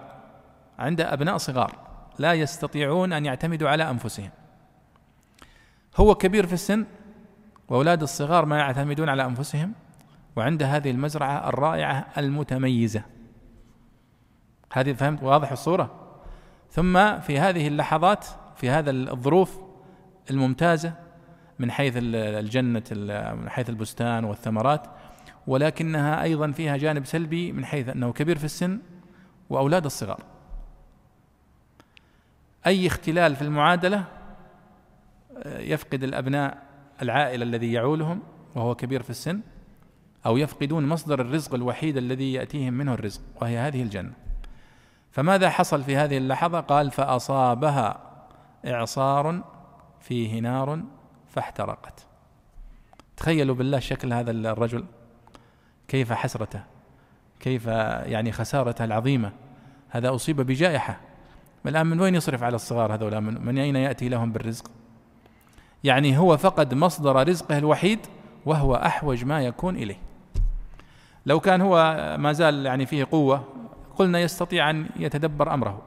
[0.78, 1.89] عنده أبناء صغار.
[2.20, 4.30] لا يستطيعون أن يعتمدوا على أنفسهم.
[5.96, 6.86] هو كبير في السن
[7.68, 9.72] وأولاد الصغار ما يعتمدون على أنفسهم
[10.36, 13.02] وعنده هذه المزرعة الرائعة المتميزة.
[14.72, 16.16] هذه فهمت؟ واضح الصورة؟
[16.70, 19.58] ثم في هذه اللحظات في هذا الظروف
[20.30, 20.92] الممتازة
[21.58, 22.84] من حيث الجنة
[23.34, 24.86] من حيث البستان والثمرات
[25.46, 28.78] ولكنها أيضا فيها جانب سلبي من حيث أنه كبير في السن
[29.50, 30.29] وأولاد الصغار.
[32.66, 34.04] أي اختلال في المعادلة
[35.46, 36.62] يفقد الأبناء
[37.02, 38.22] العائلة الذي يعولهم
[38.54, 39.40] وهو كبير في السن
[40.26, 44.12] أو يفقدون مصدر الرزق الوحيد الذي يأتيهم منه الرزق وهي هذه الجنة.
[45.10, 48.00] فماذا حصل في هذه اللحظة؟ قال فأصابها
[48.66, 49.44] إعصار
[50.00, 50.82] فيه نار
[51.28, 52.06] فاحترقت.
[53.16, 54.84] تخيلوا بالله شكل هذا الرجل
[55.88, 56.64] كيف حسرته
[57.40, 59.32] كيف يعني خسارته العظيمة.
[59.88, 61.00] هذا أصيب بجائحة.
[61.66, 64.70] الآن من وين يصرف على الصغار هذولا من, من أين يأتي لهم بالرزق؟
[65.84, 67.98] يعني هو فقد مصدر رزقه الوحيد
[68.46, 69.98] وهو أحوج ما يكون إليه.
[71.26, 73.44] لو كان هو ما زال يعني فيه قوة
[73.96, 75.82] قلنا يستطيع أن يتدبر أمره.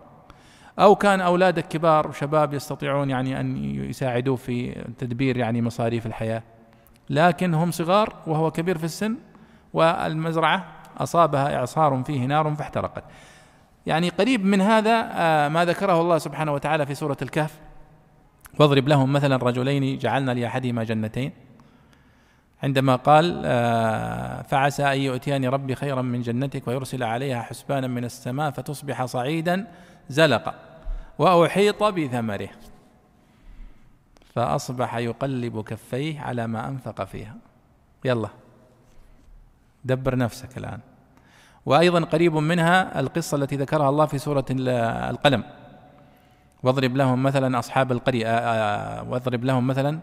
[0.80, 3.58] أو كان أولاده كبار وشباب يستطيعون يعني أن
[3.90, 6.44] يساعدوه في تدبير يعني مصاريف الحياة.
[7.10, 9.16] لكن هم صغار وهو كبير في السن
[9.74, 10.66] والمزرعة
[10.98, 13.04] أصابها إعصار فيه نار فاحترقت.
[13.86, 17.60] يعني قريب من هذا آه، ما ذكره الله سبحانه وتعالى في سورة الكهف.
[18.60, 21.32] واضرب لهم مثلا رجلين جعلنا لأحدهما جنتين.
[22.64, 28.52] عندما قال آه، فعسى أن يؤتيني ربي خيرا من جنتك ويرسل عليها حسبانا من السماء
[28.52, 29.68] فتصبح صعيدا
[30.10, 30.56] زلقا
[31.18, 32.50] وأحيط بثمره.
[34.36, 37.36] فأصبح يقلب كفيه على ما أنفق فيها.
[38.06, 38.30] يلا
[39.86, 40.80] دبر نفسك الآن.
[41.66, 45.44] وأيضا قريب منها القصة التي ذكرها الله في سورة القلم.
[46.64, 50.00] واضرب لهم مثلا أصحاب القرية آه، آه، واضرب لهم مثلا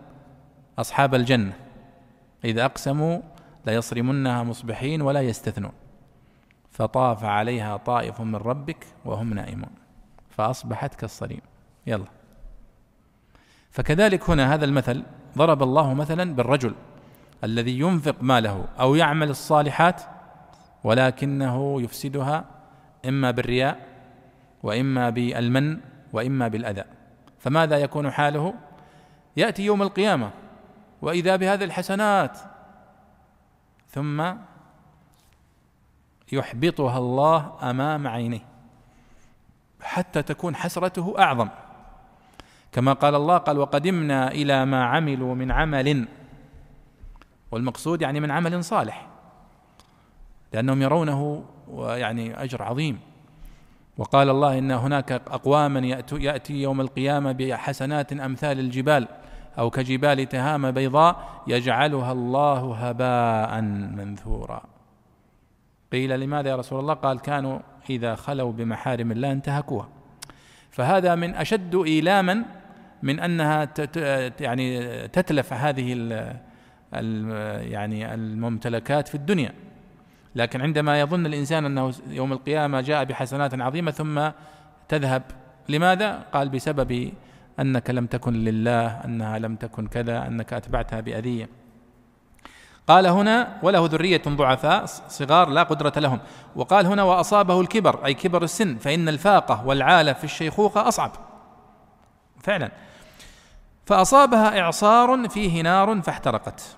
[0.79, 1.53] أصحاب الجنة.
[2.45, 3.21] إذا أقسموا
[3.67, 5.73] ليصرمنها مصبحين ولا يستثنون.
[6.71, 9.71] فطاف عليها طائف من ربك وهم نائمون.
[10.31, 11.41] فأصبحت كالصريم.
[11.87, 12.05] يلا.
[13.71, 15.03] فكذلك هنا هذا المثل
[15.39, 16.75] ضرب الله مثلا بالرجل
[17.45, 20.03] الذي ينفق ماله أو يعمل الصالحات
[20.85, 22.45] ولكنه يفسدها
[23.09, 23.87] إما بالرياء
[24.63, 25.81] وإما بالمن
[26.13, 26.85] وإما بالأذى.
[27.39, 28.55] فماذا يكون حاله؟
[29.37, 30.31] يأتي يوم القيامة
[31.03, 32.39] وإذا بهذه الحسنات
[33.89, 34.33] ثم
[36.33, 38.47] يحبطها الله أمام عينيه
[39.83, 41.49] حتى تكون حسرته أعظم.
[42.73, 46.09] كما قال الله قال وقدمنا إلى ما عملوا من عمل.
[47.51, 49.10] والمقصود يعني من عمل صالح.
[50.53, 52.99] لأنهم يرونه ويعني أجر عظيم.
[53.99, 55.81] وقال الله إن هناك أقواما
[56.13, 59.09] يأتي يوم القيامة بحسنات أمثال الجبال
[59.59, 64.63] أو كجبال تهامة بيضاء يجعلها الله هباء منثورا.
[65.93, 67.59] قيل لماذا يا رسول الله؟ قال كانوا
[67.91, 69.89] إذا خلوا بمحارم الله انتهكوها.
[70.71, 72.45] فهذا من أشد إيلاما
[73.03, 73.69] من أنها
[74.41, 75.93] يعني تتلف هذه
[77.73, 79.53] يعني الممتلكات في الدنيا.
[80.35, 84.31] لكن عندما يظن الإنسان أنه يوم القيامة جاء بحسنات عظيمة ثم
[84.89, 85.23] تذهب
[85.69, 87.13] لماذا؟ قال بسبب
[87.61, 91.49] أنك لم تكن لله أنها لم تكن كذا أنك أتبعتها بأذية.
[92.87, 96.21] قال هنا وله ذرية ضعفاء صغار لا قدرة لهم.
[96.57, 101.13] وقال هنا وأصابه الكبر أي كبر السن فإن الفاقة والعالة في الشيخوخة أصعب.
[102.43, 102.71] فعلا.
[103.87, 106.77] فأصابها إعصار فيه نار فاحترقت.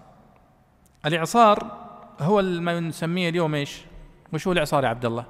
[1.07, 1.82] الإعصار
[2.23, 3.85] هو ما نسميه اليوم إيش؟
[4.33, 5.25] وش هو الإعصار يا عبد الله؟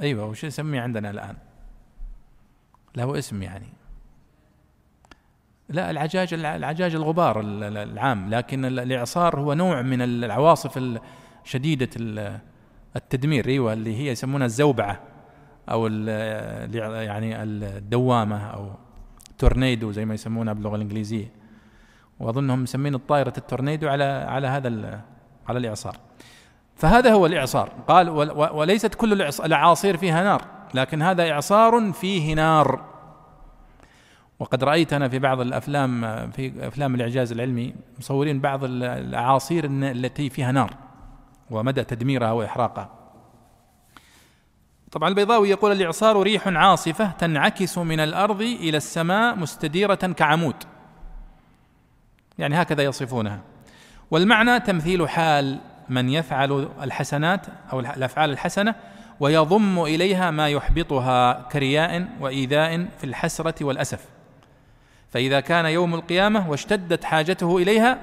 [0.00, 1.36] أيوه وش نسميه عندنا الآن؟
[2.96, 3.66] له اسم يعني
[5.68, 10.98] لا العجاج العجاج الغبار العام لكن الإعصار هو نوع من العواصف
[11.44, 11.90] شديدة
[12.96, 15.00] التدمير أيوه اللي هي يسمونها الزوبعة
[15.68, 18.70] أو يعني الدوامة أو
[19.38, 21.30] تورنيدو زي ما يسمونها باللغة الإنجليزية
[22.20, 25.00] وأظنهم مسمين الطائرة التورنيدو على على هذا
[25.48, 25.96] على الإعصار.
[26.76, 27.72] فهذا هو الإعصار.
[27.88, 28.10] قال
[28.54, 30.42] وليست كل الأعاصير فيها نار
[30.74, 32.84] لكن هذا إعصار فيه نار.
[34.38, 36.00] وقد رأيت أنا في بعض الأفلام
[36.30, 40.74] في أفلام الإعجاز العلمي مصورين بعض الأعاصير التي فيها نار
[41.50, 42.90] ومدى تدميرها وإحراقها.
[44.92, 50.56] طبعا البيضاوي يقول الإعصار ريح عاصفة تنعكس من الأرض إلى السماء مستديرة كعمود.
[52.38, 53.40] يعني هكذا يصفونها.
[54.10, 58.74] والمعنى تمثيل حال من يفعل الحسنات أو الأفعال الحسنة
[59.20, 64.04] ويضم إليها ما يحبطها كرياء وإيذاء في الحسرة والأسف.
[65.10, 67.98] فإذا كان يوم القيامة واشتدت حاجته إليها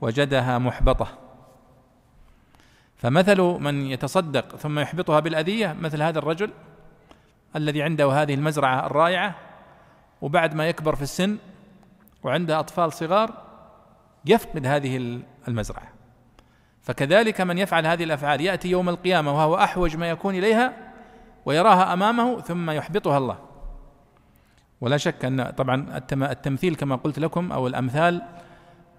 [0.00, 1.22] وجدها محبطة.
[3.02, 6.50] فمثل من يتصدق ثم يحبطها بالأذية مثل هذا الرجل
[7.56, 9.34] الذي عنده هذه المزرعة الرائعة
[10.22, 11.38] وبعد ما يكبر في السن
[12.22, 13.41] وعنده أطفال صغار
[14.26, 15.88] يفقد هذه المزرعة.
[16.82, 20.72] فكذلك من يفعل هذه الأفعال يأتي يوم القيامة وهو أحوج ما يكون إليها
[21.46, 23.38] ويراها أمامه ثم يحبطها الله.
[24.80, 28.22] ولا شك أن طبعا التمثيل كما قلت لكم أو الأمثال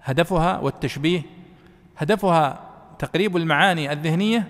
[0.04, 1.22] هدفها والتشبيه
[1.98, 2.60] هدفها
[3.00, 4.48] تقريب المعاني الذهنية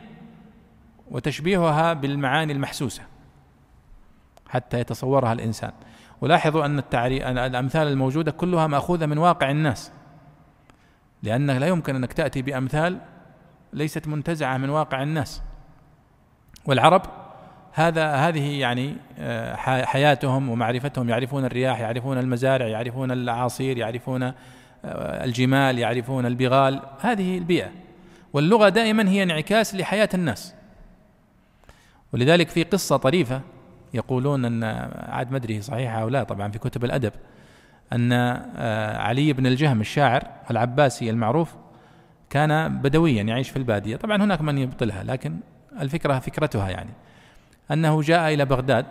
[1.12, 3.04] وتشبيهها بالمعاني المحسوسة
[4.50, 5.72] حتى يتصورها الإنسان.
[6.22, 7.28] ولاحظوا أن التعري...
[7.32, 9.92] الأمثال الموجودة كلها مأخوذة من واقع الناس.
[11.24, 13.00] لانك لا يمكن أنك تأتي بأمثال
[13.74, 15.42] ليست منتزعة من واقع الناس.
[16.66, 17.02] والعرب
[17.74, 19.56] هذا هذه يعني آه،
[19.86, 21.10] حياتهم ومعرفتهم.
[21.10, 24.34] يعرفون الرياح يعرفون المزارع يعرفون الأعاصير يعرفون آه،
[25.24, 26.82] الجمال يعرفون البغال.
[27.00, 27.72] هذه البيئة.
[28.34, 30.56] واللغة دائما هي انعكاس لحياة الناس.
[32.14, 33.42] ولذلك في قصة طريفة
[33.94, 34.64] يقولون أن
[35.10, 37.12] عاد ما أدري صحيحة أو لا طبعا في كتب الأدب
[37.94, 41.56] أن آه، علي بن الجهم الشاعر العباسي المعروف
[42.30, 43.96] كان بدويا يعيش في البادية.
[43.96, 45.40] طبعا هناك من يبطلها لكن
[45.80, 46.90] الفكرة فكرتها يعني.
[47.72, 48.86] أنه جاء إلى بغداد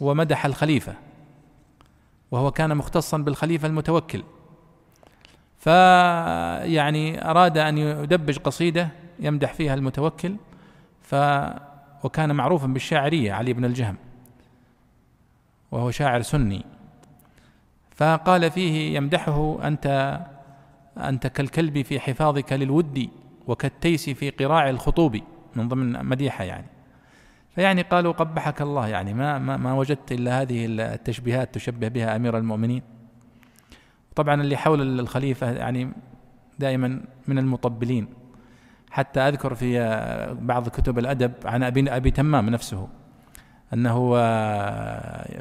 [0.00, 0.94] ومدح الخليفة
[2.30, 4.22] وهو كان مختصا بالخليفة المتوكل.
[5.58, 8.88] فيعني أراد أن يدبج قصيدة
[9.20, 10.36] يمدح فيها المتوكل
[11.02, 11.14] ف
[12.04, 13.96] وكان معروفا بالشاعرية علي بن الجهم
[15.70, 16.75] وهو شاعر سني.
[17.96, 20.18] فقال فيه يمدحه أنت
[20.98, 23.08] أنت كالكلب في حفاظك للود
[23.46, 25.20] وكالتيس في قراع الخطوب
[25.56, 26.66] من ضمن مديحة يعني.
[27.54, 32.38] فيعني قالوا قبحك الله يعني ما ما, ما وجدت إلا هذه التشبيهات تشبه بها أمير
[32.38, 32.82] المؤمنين.
[34.14, 35.92] طبعا اللي حول الخليفة يعني
[36.58, 38.08] دائما من المطبلين.
[38.90, 39.78] حتى أذكر في
[40.40, 42.88] بعض كتب الأدب عن أبي أبي تمام نفسه.
[43.74, 44.10] أنه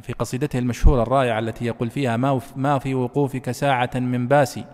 [0.02, 2.18] في قصيدته المشهورة الرائعة التي يقول فيها
[2.56, 4.66] ما في وقوفك ساعة من باسي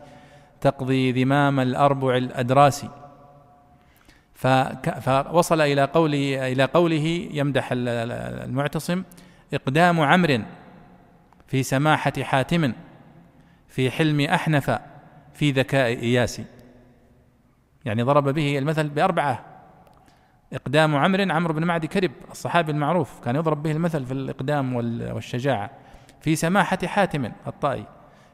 [0.62, 2.86] تقضي ذمام الأربع الأدراس.
[5.02, 9.04] فوصل إلى قول إلى قوله يمدح المعتصم
[9.54, 10.40] إقدام عمرو
[11.48, 12.74] في سماحة حاتم
[13.68, 14.80] في حلم أحنف
[15.34, 16.42] في ذكاء اياس
[17.86, 19.51] يعني ضرب به المثل بأربعة
[20.54, 25.70] إقدام عمرو عمرو بن معدي كرب الصحابي المعروف كان يضرب به المثل في الإقدام والشجاعة.
[26.22, 27.86] في سماحة حاتم الطائي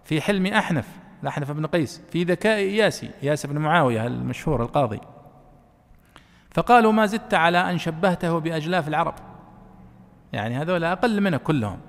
[0.03, 0.87] في حلم أحنف
[1.23, 4.99] الأحنف بن قيس في ذكاء إياسي إياس بن معاوية المشهور القاضي.
[6.51, 9.13] فقالوا ما زدت على أن شبهته بأجلاف العرب.
[10.33, 11.79] يعني هذول أقل منه كلهم.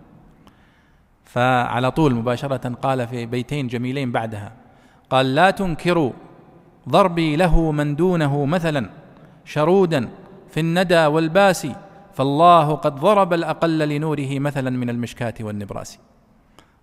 [1.25, 4.53] فعلى طول مباشرة قال في بيتين جميلين بعدها
[5.11, 6.12] قال لا تنكروا
[6.88, 8.91] ضربي له من دونه مثلا.
[9.49, 10.09] شرودا
[10.49, 11.67] في الندى والباس
[12.15, 15.99] فالله قد ضرب الأقل لنوره مثلا من المشكاة والنبراس.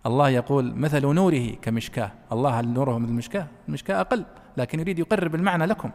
[0.06, 4.26] الله يقول مثل نوره كمشكاة الله هل نوره من المشكاة؟ المشكاة أقل
[4.58, 5.92] لكن يريد يقرب المعنى لكم.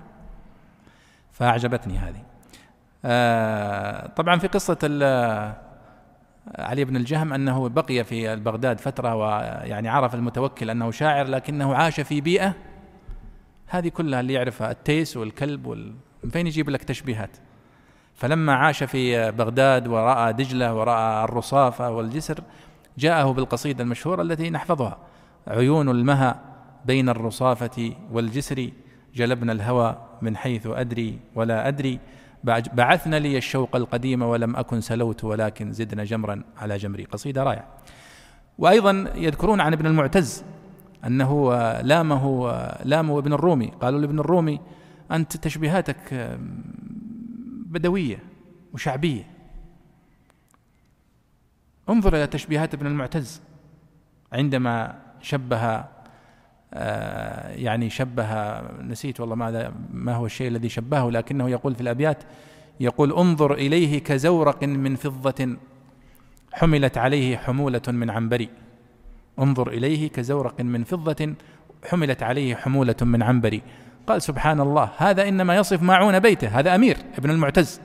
[1.33, 2.23] فأعجبتني هذه.
[3.05, 4.79] آه طبعا في قصة
[6.59, 12.01] علي بن الجهم أنه بقي في بغداد فترة ويعني عرف المتوكل أنه شاعر لكنه عاش
[12.01, 12.55] في بيئة
[13.67, 17.37] هذه كلها اللي يعرفها التيس والكلب وال من فين يجيب لك تشبيهات؟
[18.15, 22.41] فلما عاش في بغداد ورأى دجلة ورأى الرصافة والجسر
[22.99, 24.99] جاءه بالقصيدة المشهورة التي نحفظها
[25.49, 26.41] عيون المها
[26.85, 28.71] بين الرصافة والجسر
[29.15, 31.99] جلبنا الهوى من حيث أدري ولا أدري
[32.45, 37.05] بعثنا لي الشوق القديم ولم أكن سلوت ولكن زدنا جمرا على جمري.
[37.05, 37.65] قصيدة رائعة.
[38.59, 40.45] وأيضا يذكرون عن ابن المعتز
[41.07, 42.53] أنه لامه
[42.85, 43.73] لامه ابن الرومي.
[43.81, 44.61] قالوا لابن الرومي
[45.13, 46.39] أنت تشبيهاتك
[47.67, 48.19] بدوية
[48.73, 49.25] وشعبية.
[51.89, 53.41] انظر إلى تشبيهات ابن المعتز.
[54.33, 55.85] عندما شبه
[56.75, 62.23] آه، يعني شبه نسيت والله ماذا ما هو الشيء الذي شبهه لكنه يقول في الأبيات
[62.81, 65.57] يقول انظر إليه كزورق من فضة
[66.53, 68.47] حملت عليه حمولة من عنبر
[69.39, 71.35] انظر إليه كزورق من فضة
[71.85, 73.61] حملت عليه حمولة من عنبر
[74.07, 77.81] قال سبحان الله هذا إنما يصف ماعون بيته هذا أمير ابن المعتز.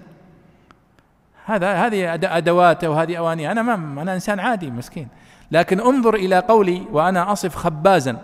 [1.46, 5.08] هذا هذه ادواته وهذه اوانيه أنا ما أنا إنسان عادي مسكين.
[5.52, 8.22] لكن انظر إلى قولي وأنا أصف خبازا.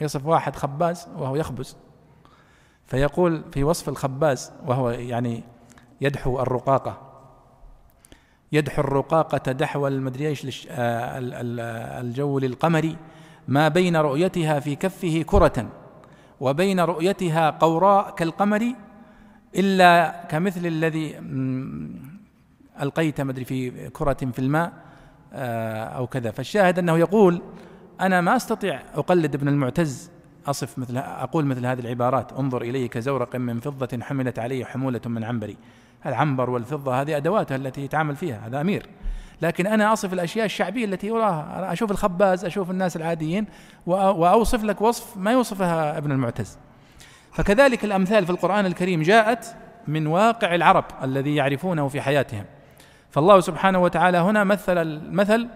[0.00, 1.76] يصف واحد خباز وهو يخبز.
[2.86, 5.44] فيقول في وصف الخباز وهو يعني
[6.00, 6.98] يدحو الرقاقة.
[8.52, 11.18] يدحو الرقاقة دحو المدري إيش آه،
[12.00, 12.96] الجو للقمر
[13.48, 15.68] ما بين رؤيتها في كفه كرة.
[16.40, 18.72] وبين رؤيتها قوراء كالقمر
[19.56, 21.14] إلا كمثل الذي
[22.82, 24.72] ألقيت مدري في كرة في الماء
[25.32, 26.30] آه، أو كذا.
[26.30, 27.42] فالشاهد أنه يقول
[28.00, 30.10] أنا ما أستطيع أقلد ابن المعتز
[30.46, 35.24] أصف مثل أقول مثل هذه العبارات انظر إلي كزورق من فضة حملت عليه حمولة من
[35.24, 35.56] عنبري.
[36.06, 38.86] العنبر والفضة هذه أدواتها التي يتعامل فيها هذا أمير.
[39.42, 41.58] لكن أنا أصف الأشياء الشعبية التي أراها.
[41.58, 43.46] أنا أشوف الخباز أشوف الناس العاديين
[43.86, 46.58] وأوصف لك وصف ما يوصفها ابن المعتز.
[47.32, 49.56] فكذلك الأمثال في القرآن الكريم جاءت
[49.88, 52.44] من واقع العرب الذي يعرفونه في حياتهم.
[53.10, 55.48] فالله سبحانه وتعالى هنا مثل المثل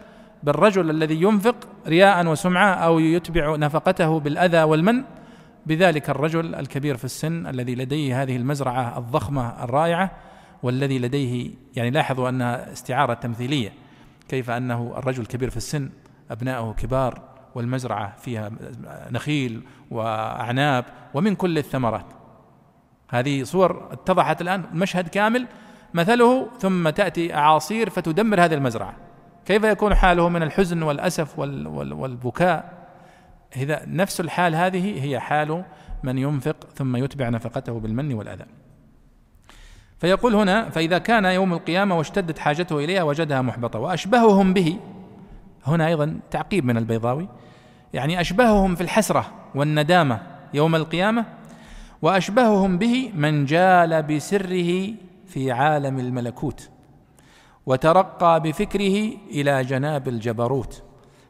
[0.42, 1.56] بالرجل الذي ينفق
[1.86, 5.04] رياء وسمعة أو يتبع نفقته بالأذى والمن.
[5.66, 10.10] بذلك الرجل الكبير في السن الذي لديه هذه المزرعة الضخمة الرائعة
[10.62, 13.72] والذي لديه يعني لاحظوا أنها استعارة تمثيلية
[14.28, 15.90] كيف أنه الرجل الكبير في السن
[16.30, 17.22] أبناؤه كبار
[17.54, 18.50] والمزرعة فيها
[19.10, 20.84] نخيل وأعناب
[21.14, 22.06] ومن كل الثمرات.
[23.08, 25.46] هذه صور اتضحت الآن المشهد كامل
[25.94, 28.96] مثله ثم تأتي أعاصير فتدمر هذه المزرعة.
[29.46, 32.80] كيف يكون حاله من الحزن والأسف والبكاء؟
[33.56, 35.64] إذا نفس الحال هذه هي حال
[36.02, 38.44] من ينفق ثم يتبع نفقته بالمن والأذى.
[40.00, 44.76] فيقول هنا فإذا كان يوم القيامة واشتدت حاجته إليها وجدها محبطة وأشبههم به
[45.66, 47.28] هنا أيضا تعقيب من البيضاوي
[47.92, 50.20] يعني أشبههم في الحسرة والندامة
[50.54, 51.24] يوم القيامة
[52.02, 54.94] وأشبههم به من جال بسره
[55.26, 56.68] في عالم الملكوت
[57.66, 60.82] وترقى بفكره إلى جناب الجبروت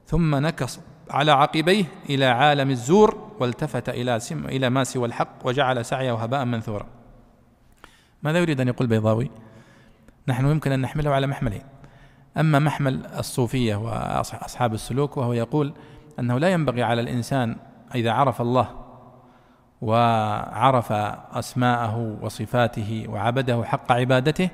[0.06, 5.84] ثم نكص على عقبيه إلى عالم الزور والتفت إلى سم إلى ما سوى الحق وجعل
[5.84, 6.99] سعيه هباء منثورا.
[8.22, 9.30] ماذا يريد أن يقول بيضاوي
[10.28, 11.62] نحن يمكن أن نحمله على محملين.
[12.36, 15.72] أما محمل الصوفية وأصحاب السلوك وهو يقول
[16.18, 17.56] أنه لا ينبغي على الإنسان
[17.94, 18.68] إذا عرف الله
[19.80, 20.92] وعرف
[21.32, 24.50] أسماءه وصفاته وعبده حق عبادته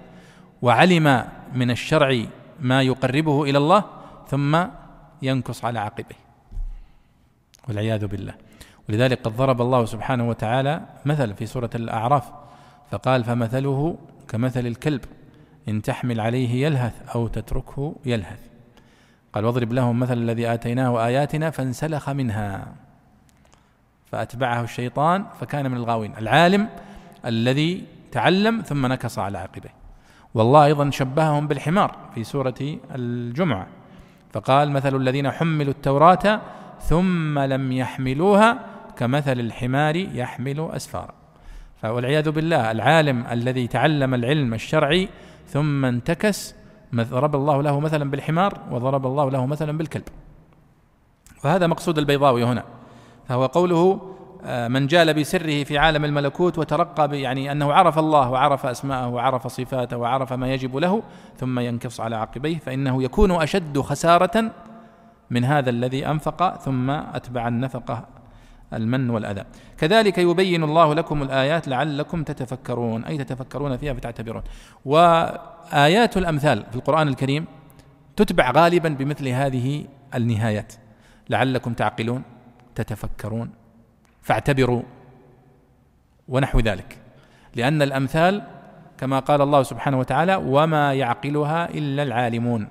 [0.63, 2.25] وعلم من الشرع
[2.61, 3.85] ما يقربه إلى الله
[4.29, 4.65] ثم
[5.23, 6.17] ينكص على عقبه
[7.69, 8.35] والعياذ بالله.
[8.89, 12.46] ولذلك قد ضرب الله سبحانه وتعالى مثل في سورة الأعراف
[12.91, 15.05] فقال فمثله كمثل الكلب
[15.69, 18.41] إن تحمل عليه يلهث أو تتركه يلهث.
[19.33, 22.73] قال واضرب لهم مثل الذي آتيناه آياتنا فانسلخ منها.
[24.13, 26.69] فأتبعه الشيطان فكان من الغاوين العالم
[27.27, 29.71] الذي تعلم ثم نكص على عقبه
[30.35, 33.67] والله أيضا شبههم بالحمار في سورة الجمعة.
[34.33, 36.41] فقال مثل الذين حملوا التوراة
[36.81, 38.59] ثم لم يحملوها
[38.97, 41.15] كمثل الحمار يحمل أسفارا.
[41.85, 45.09] والعياذ بالله العالم الذي تعلم العلم الشرعي
[45.47, 46.55] ثم انتكس
[46.95, 50.09] ضرب الله له مثلا بالحمار وضرب الله له مثلا بالكلب.
[51.41, 52.65] فهذا مقصود البيضاوي هنا.
[53.29, 54.01] فهو قوله
[54.45, 59.47] آه، من جال بسره في عالم الملكوت وترقى يعني أنه عرف الله وعرف أسماءه وعرف
[59.47, 61.03] صفاته وعرف ما يجب له
[61.37, 64.51] ثم ينكص على عقبيه فإنه يكون أشد خسارة
[65.31, 68.05] من هذا الذي أنفق ثم أتبع النفقة
[68.73, 69.45] المن والأذى.
[69.79, 74.43] كذلك يبين الله لكم الآيات لعلكم تتفكرون أي تتفكرون فيها فتعتبرون
[74.85, 77.45] وآيات الأمثال في القرآن الكريم
[78.17, 80.73] تتبع غالبا بمثل هذه النهايات.
[81.31, 82.23] لعلكم تعقلون
[82.75, 83.51] تتفكرون
[84.23, 84.83] فاعتبروا
[86.29, 86.99] ونحو ذلك.
[87.55, 88.43] لأن الأمثال
[88.99, 92.69] كما قال الله سبحانه وتعالى وما يعقلها إلا العالمون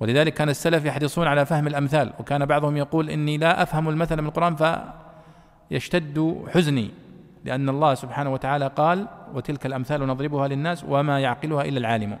[0.00, 4.26] ولذلك كان السلف يحرصون على فهم الأمثال وكان بعضهم يقول إني لا أفهم المثل من
[4.26, 4.56] القرآن
[5.70, 6.90] فيشتد حزني
[7.44, 12.18] لأن الله سبحانه وتعالى قال وتلك الأمثال نضربها للناس وما يعقلها إلا العالمون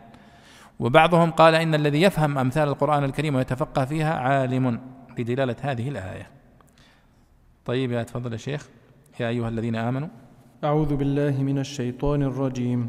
[0.80, 4.80] وبعضهم قال إن الذي يفهم أمثال القرآن الكريم ويتفقه فيها عالم
[5.18, 6.26] لدلالة هذه الآية.
[7.64, 8.68] طيب يا تفضل يا شيخ
[9.20, 10.08] يا أيها الذين آمنوا.
[10.64, 12.88] أعوذ بالله من الشيطان الرجيم.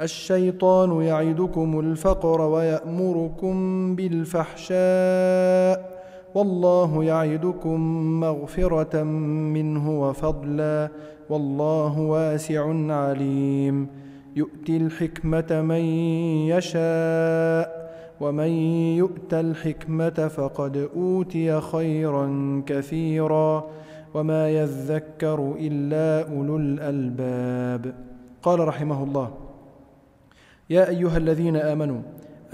[0.00, 3.54] الشيطان يعدكم الفقر ويأمركم
[3.96, 4.74] بالفحشاء
[6.34, 7.80] والله يعدكم
[8.20, 10.88] مغفرة منه وفضلا
[11.30, 13.86] والله واسع عليم.
[14.36, 15.84] يؤتي الحكمة من
[16.50, 17.84] يشاء
[18.20, 18.48] ومن
[18.98, 23.64] يؤت الحكمة فقد أوتي خيرا كثيرا
[24.14, 27.94] وما يذكر إلا أولو الألباب.
[28.42, 29.43] قال رحمه الله
[30.70, 32.00] يا أيها الذين آمنوا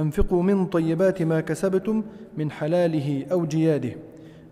[0.01, 2.03] أنفقوا من طيبات ما كسبتم
[2.37, 3.93] من حلاله أو جياده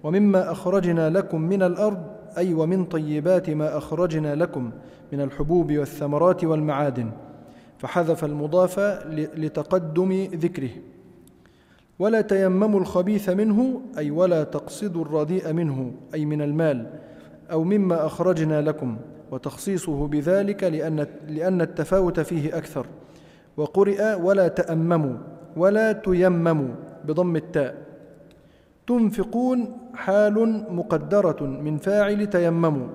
[0.02, 2.02] ومما أخرجنا لكم من الأرض
[2.38, 4.70] أي ومن طيبات ما أخرجنا لكم
[5.12, 7.10] من الحبوب والثمرات والمعادن
[7.78, 8.80] فحذف المضاف
[9.36, 10.70] لتقدم ذكره.
[11.98, 16.86] ولا تيمموا الخبيث منه أي ولا تقصدوا الرديء منه أي من المال
[17.52, 18.96] أو مما أخرجنا لكم
[19.30, 22.86] وتخصيصه بذلك لأن, لأن التفاوت فيه أكثر.
[23.58, 25.16] وقرئ ولا تأمموا
[25.56, 26.68] ولا تيمموا
[27.04, 27.74] بضم التاء.
[28.86, 32.86] تنفقون حال مقدرة من فاعل تيمموا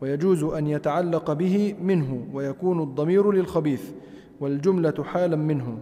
[0.00, 3.82] ويجوز أن يتعلق به منه ويكون الضمير للخبيث
[4.40, 5.78] والجملة حالا منه.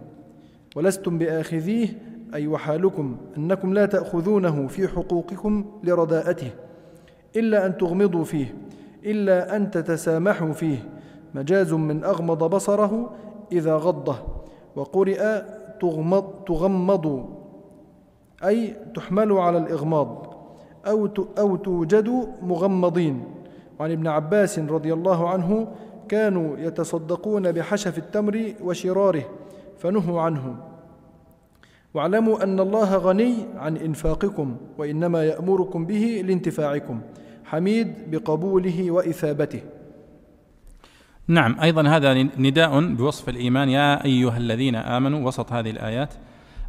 [0.75, 1.87] ولستم بآخذيه
[2.33, 6.51] أي وحالكم أنكم لا تأخذونه في حقوقكم لرداءته
[7.35, 8.55] إلا أن تغمضوا فيه
[9.05, 10.77] إلا أن تتسامحوا فيه.
[11.35, 13.13] مجاز من أغمض بصره
[13.51, 14.15] إذا غضه
[14.75, 15.41] وقرئ
[15.81, 17.25] تغمض, تغمض
[18.45, 20.33] أي تحمل على الإغماض
[20.87, 23.23] أو أو توجد مغمضين.
[23.79, 25.67] وعن ابن عباس رضي الله عنه
[26.09, 29.23] كانوا يتصدقون بحشف التمر وشراره
[29.77, 30.55] فنهوا عنه.
[31.93, 37.01] واعلموا أن الله غني عن إنفاقكم وإنما يأمركم به لانتفاعكم.
[37.43, 39.61] حميد بقبوله وإثابته.
[41.31, 43.69] نعم أيضا هذا نداء بوصف الإيمان.
[43.69, 46.13] يا أيها الذين آمنوا وسط هذه الآيات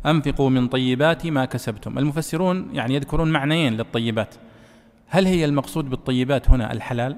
[0.07, 1.99] أنفقوا من طيبات ما كسبتم.
[1.99, 4.35] المفسرون يعني يذكرون معنيين للطيبات.
[5.09, 7.17] هل هي المقصود بالطيبات هنا الحلال؟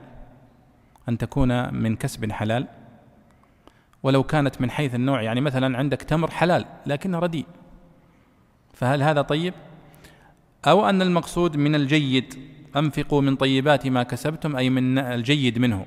[1.08, 2.66] أن تكون من كسب حلال؟
[4.02, 7.46] ولو كانت من حيث النوع يعني مثلا عندك تمر حلال لكنه رديء
[8.72, 9.54] فهل هذا طيب؟
[10.66, 12.34] أو أن المقصود من الجيد
[12.76, 15.86] أنفقوا من طيبات ما كسبتم أي من الجيد منه.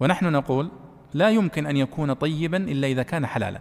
[0.00, 0.68] ونحن نقول
[1.14, 3.60] لا يمكن أن يكون طيبا إلا إذا كان حلالا.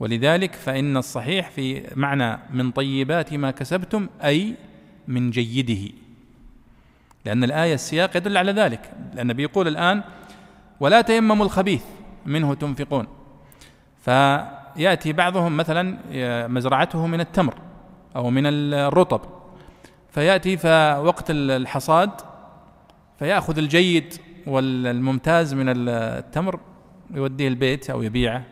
[0.00, 4.54] ولذلك فإن الصحيح في معنى من طيبات ما كسبتم أي
[5.08, 5.92] من جيده.
[7.24, 8.92] لأن الآية السياق يدل على ذلك.
[9.14, 10.02] لأن بيقول الآن
[10.80, 11.84] ولا تيمموا الخبيث
[12.26, 13.06] منه تنفقون.
[14.04, 15.98] فيأتي بعضهم مثلا
[16.48, 17.54] مزرعته من التمر
[18.16, 19.20] أو من الرطب.
[20.10, 22.10] فيأتي فوقت الحصاد
[23.18, 24.14] فيأخذ الجيد
[24.46, 26.60] والممتاز من التمر
[27.14, 28.42] يوديه البيت أو يبيعه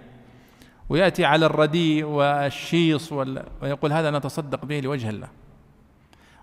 [0.89, 3.13] ويأتي على الرديء والشيص
[3.63, 5.29] ويقول هذا نتصدق به لوجه الله.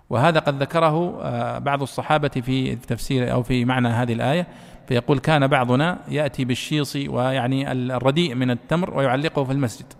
[0.09, 4.47] وهذا قد ذكره آه، بعض الصحابة في تفسير أو في معنى هذه الآية
[4.87, 9.93] فيقول كان بعضنا يأتي بالشيص ويعني الرديء من التمر ويعلقه في المسجد.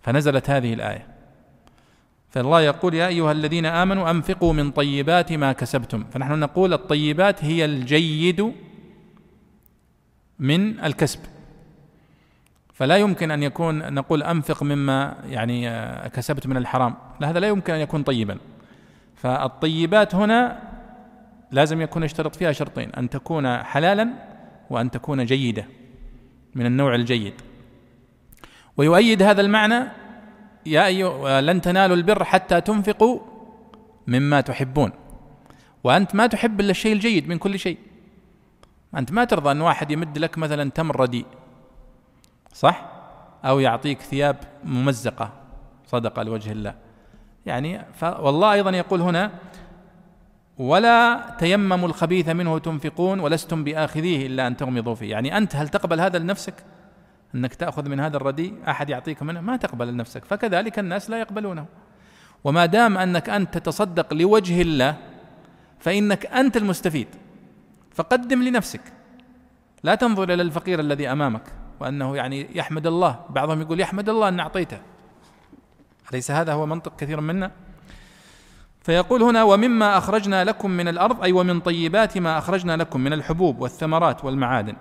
[0.00, 1.13] فنزلت هذه الآية.
[2.34, 6.04] فالله يقول يا أيها الذين آمنوا أنفقوا من طيبات ما كسبتم.
[6.04, 8.52] فنحن نقول الطيبات هي الجيد
[10.38, 11.20] من الكسب.
[12.72, 16.94] فلا يمكن أن يكون نقول أنفق مما يعني آه، كسبت من الحرام.
[17.20, 18.38] لا هذا لا يمكن أن يكون طيبا.
[19.16, 20.62] فالطيبات هنا
[21.50, 24.08] لازم يكون يشترط فيها شرطين أن تكون حلالا
[24.70, 25.66] وأن تكون جيدة
[26.54, 27.34] من النوع الجيد.
[28.76, 30.03] ويؤيد هذا المعنى
[30.66, 33.20] يا أيها لن تنالوا البر حتى تنفقوا
[34.06, 34.92] مما تحبون.
[35.84, 37.78] وأنت ما تحب إلا الشيء الجيد من كل شيء.
[38.96, 41.26] أنت ما ترضى أن واحد يمد لك مثلا تمر رديء
[42.52, 42.86] صح؟
[43.44, 45.32] أو يعطيك ثياب ممزقة
[45.86, 46.74] صدقة لوجه الله.
[47.46, 49.30] يعني والله أيضا يقول هنا
[50.58, 55.10] ولا تيمموا الخبيث منه تنفقون ولستم بآخذيه إلا أن تغمضوا فيه.
[55.10, 56.54] يعني أنت هل تقبل هذا لنفسك؟
[57.34, 60.24] أنك تأخذ من هذا الرديء أحد يعطيك منه ما تقبل لنفسك.
[60.24, 61.66] فكذلك الناس لا يقبلونه.
[62.44, 64.96] وما دام أنك أنت تتصدق لوجه الله
[65.78, 67.08] فإنك أنت المستفيد.
[67.94, 68.80] فقدم لنفسك.
[69.82, 71.42] لا تنظر إلى الفقير الذي أمامك
[71.80, 73.20] وأنه يعني يحمد الله.
[73.30, 74.78] بعضهم يقول يحمد الله أن أعطيته.
[76.12, 77.50] أليس هذا هو منطق كثير منا؟
[78.82, 83.60] فيقول هنا ومما أخرجنا لكم من الأرض أي ومن طيبات ما أخرجنا لكم من الحبوب
[83.60, 84.76] والثمرات والمعادن.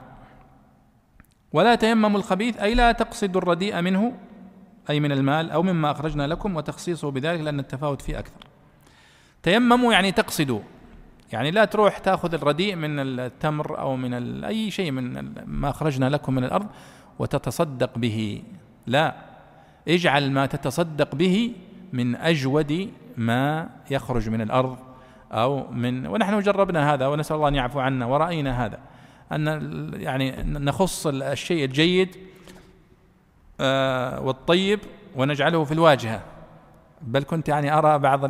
[1.54, 4.14] ولا تيمموا الخبيث أي لا تقصدوا الرديء منه
[4.90, 8.48] أي من المال أو مما أخرجنا لكم وتخصيصه بذلك لأن التفاوت فيه أكثر.
[9.44, 10.60] تيمموا يعني تقصدوا.
[11.32, 16.36] يعني لا تروح تأخذ الرديء من التمر أو من أي شيء من ما أخرجنا لكم
[16.36, 16.68] من الأرض
[17.20, 18.44] وتتصدق به.
[18.88, 19.16] لا.
[19.88, 21.54] اجعل ما تتصدق به
[21.94, 24.78] من أجود ما يخرج من الأرض
[25.32, 28.80] أو من ونحن جربنا هذا ونسأل الله أن يعفو عنا ورأينا هذا.
[29.36, 32.16] أن يعني نخص الشيء الجيد
[33.60, 34.80] آه، والطيب
[35.16, 36.22] ونجعله في الواجهة.
[37.02, 38.26] بل كنت يعني أرى بعض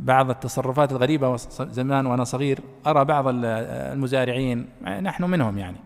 [0.00, 5.76] بعض التصرفات الغريبة زمان وأنا صغير أرى بعض المزارعين نحن منهم يعني.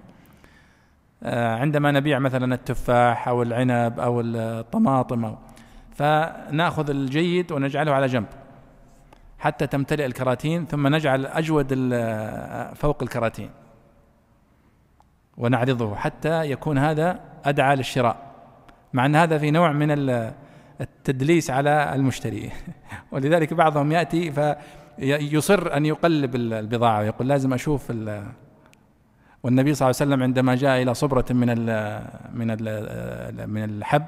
[1.22, 5.36] آه، عندما نبيع مثلا التفاح أو العنب أو الطماطم أو
[5.94, 8.26] فنأخذ الجيد ونجعله على جنب
[9.38, 11.66] حتى تمتلئ الكراتين ثم نجعل أجود
[12.74, 13.50] فوق الكراتين.
[15.40, 18.16] ونعرضه حتى يكون هذا أدعى للشراء.
[18.92, 19.90] مع أن هذا في نوع من
[20.80, 22.50] التدليس على المشتري.
[23.12, 27.92] ولذلك بعضهم يأتي فيصر أن يقلب البضاعة ويقول لازم أشوف
[29.42, 31.46] والنبي صلى الله عليه وسلم عندما جاء إلى صبرة من
[32.34, 32.46] من
[33.48, 34.06] من الحب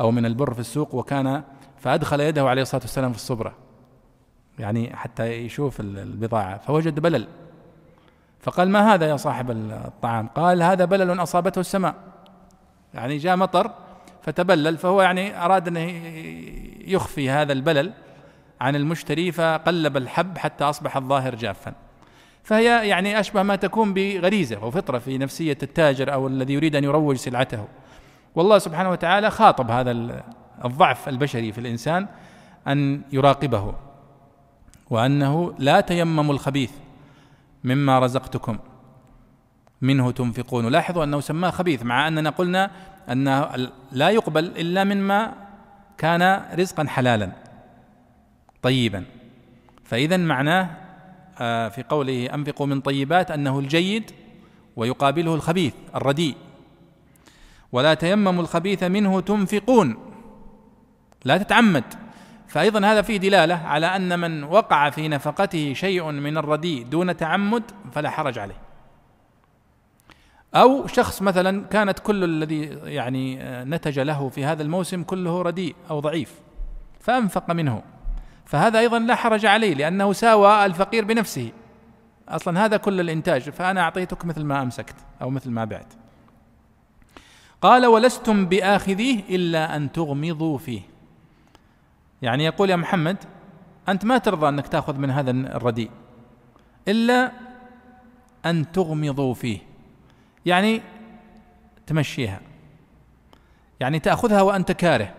[0.00, 1.42] أو من البر في السوق وكان
[1.76, 3.54] فأدخل يده عليه الصلاة والسلام في الصبرة.
[4.58, 6.58] يعني حتى يشوف البضاعة.
[6.58, 7.28] فوجد بلل.
[8.40, 11.94] فقال ما هذا يا صاحب الطعام؟ قال هذا بلل أصابته السماء.
[12.94, 13.70] يعني جاء مطر
[14.22, 15.76] فتبلل فهو يعني أراد أن
[16.86, 17.92] يخفي هذا البلل
[18.60, 21.72] عن المشتري فقلب الحب حتى أصبح الظاهر جافا.
[22.42, 27.16] فهي يعني أشبه ما تكون بغريزة وفطرة في نفسية التاجر أو الذي يريد أن يروج
[27.16, 27.64] سلعته.
[28.34, 29.90] والله سبحانه وتعالى خاطب هذا
[30.64, 32.06] الضعف البشري في الإنسان
[32.68, 33.74] أن يراقبه
[34.90, 36.70] وأنه لا تيمموا الخبيث.
[37.64, 38.58] مما رزقتكم.
[39.82, 40.68] منه تنفقون.
[40.68, 42.70] لاحظوا أنه سماه خبيث مع أننا قلنا
[43.12, 45.32] أنه لا يقبل إلا مما
[45.98, 47.32] كان رزقا حلالا
[48.62, 49.04] طيبا.
[49.84, 50.70] فإذا معناه
[51.40, 54.10] آه، في قوله أنفقوا من طيبات أنه الجيد
[54.76, 56.34] ويقابله الخبيث الرديء.
[57.72, 59.96] ولا تيمموا الخبيث منه تنفقون.
[61.24, 61.84] لا تتعمد.
[62.48, 67.62] فأيضا هذا فيه دلالة على أن من وقع في نفقته شيء من الرديء دون تعمد
[67.92, 68.60] فلا حرج عليه.
[70.54, 76.00] أو شخص مثلا كانت كل الذي يعني نتج له في هذا الموسم كله رديء أو
[76.00, 76.34] ضعيف
[77.00, 77.82] فأنفق منه.
[78.44, 81.52] فهذا أيضا لا حرج عليه لأنه ساوى الفقير بنفسه.
[82.28, 85.92] أصلا هذا كل الإنتاج فأنا أعطيتك مثل ما أمسكت أو مثل ما بعت.
[87.62, 90.80] قال ولستم بآخذيه إلا أن تغمضوا فيه.
[92.22, 93.16] يعني يقول يا محمد
[93.88, 95.90] أنت ما ترضى أنك تأخذ من هذا الرديء
[96.88, 97.32] إلا
[98.46, 99.58] أن تغمضوا فيه
[100.46, 100.82] يعني
[101.86, 102.40] تمشيها
[103.80, 105.14] يعني تأخذها وأنت كاره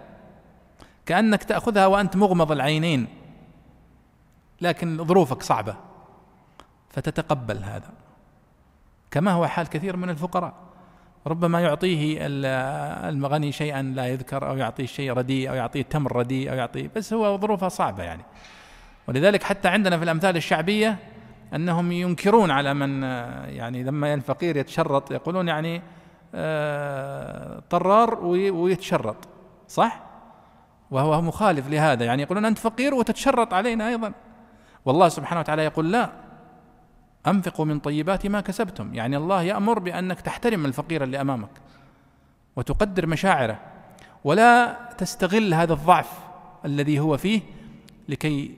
[1.06, 3.08] كأنك تأخذها وأنت مغمض العينين
[4.62, 5.76] لكن ظروفك صعبة
[6.90, 7.90] فتتقبل هذا
[9.12, 10.54] كما هو حال كثير من الفقراء.
[11.28, 12.18] ربما يعطيه
[13.10, 17.14] المغني شيئا لا يذكر أو يعطيه شيء رديء أو يعطيه تمر رديء أو يعطيه بس
[17.14, 18.24] هو ظروفها صعبة يعني
[19.08, 20.98] ولذلك حتى عندنا في الأمثال الشعبية
[21.56, 23.04] أنهم ينكرون على من
[23.54, 25.82] يعني لما الفقير يتشرط يقولون يعني
[26.36, 29.16] آه، طرار ويتشرط
[29.68, 30.02] صح؟
[30.92, 34.14] وهو مخالف لهذا يعني يقولون أنت فقير وتتشرط علينا أيضا
[34.86, 36.10] والله سبحانه وتعالى يقول لا
[37.28, 38.94] أنفقوا من طيبات ما كسبتم.
[38.94, 41.50] يعني الله يأمر بأنك تحترم الفقير اللي أمامك
[42.56, 43.60] وتقدر مشاعره
[44.24, 46.12] ولا تستغل هذا الضعف
[46.66, 47.42] الذي هو فيه
[48.10, 48.56] لكي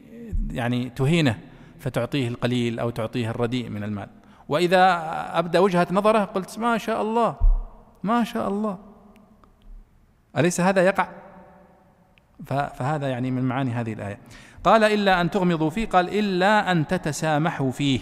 [0.51, 1.38] يعني تهينه
[1.80, 4.09] فتعطيه القليل أو تعطيه الرديء من المال.
[4.49, 4.80] وإذا
[5.39, 7.36] ابدى وجهة نظره قلت ما شاء الله
[8.03, 8.78] ما شاء الله.
[10.38, 11.07] أليس هذا يقع؟
[12.45, 14.20] فهذا يعني من معاني هذه الآية.
[14.64, 17.99] قال إلا أن تغمضوا فيه قال إلا أن تتسامحوا فيه.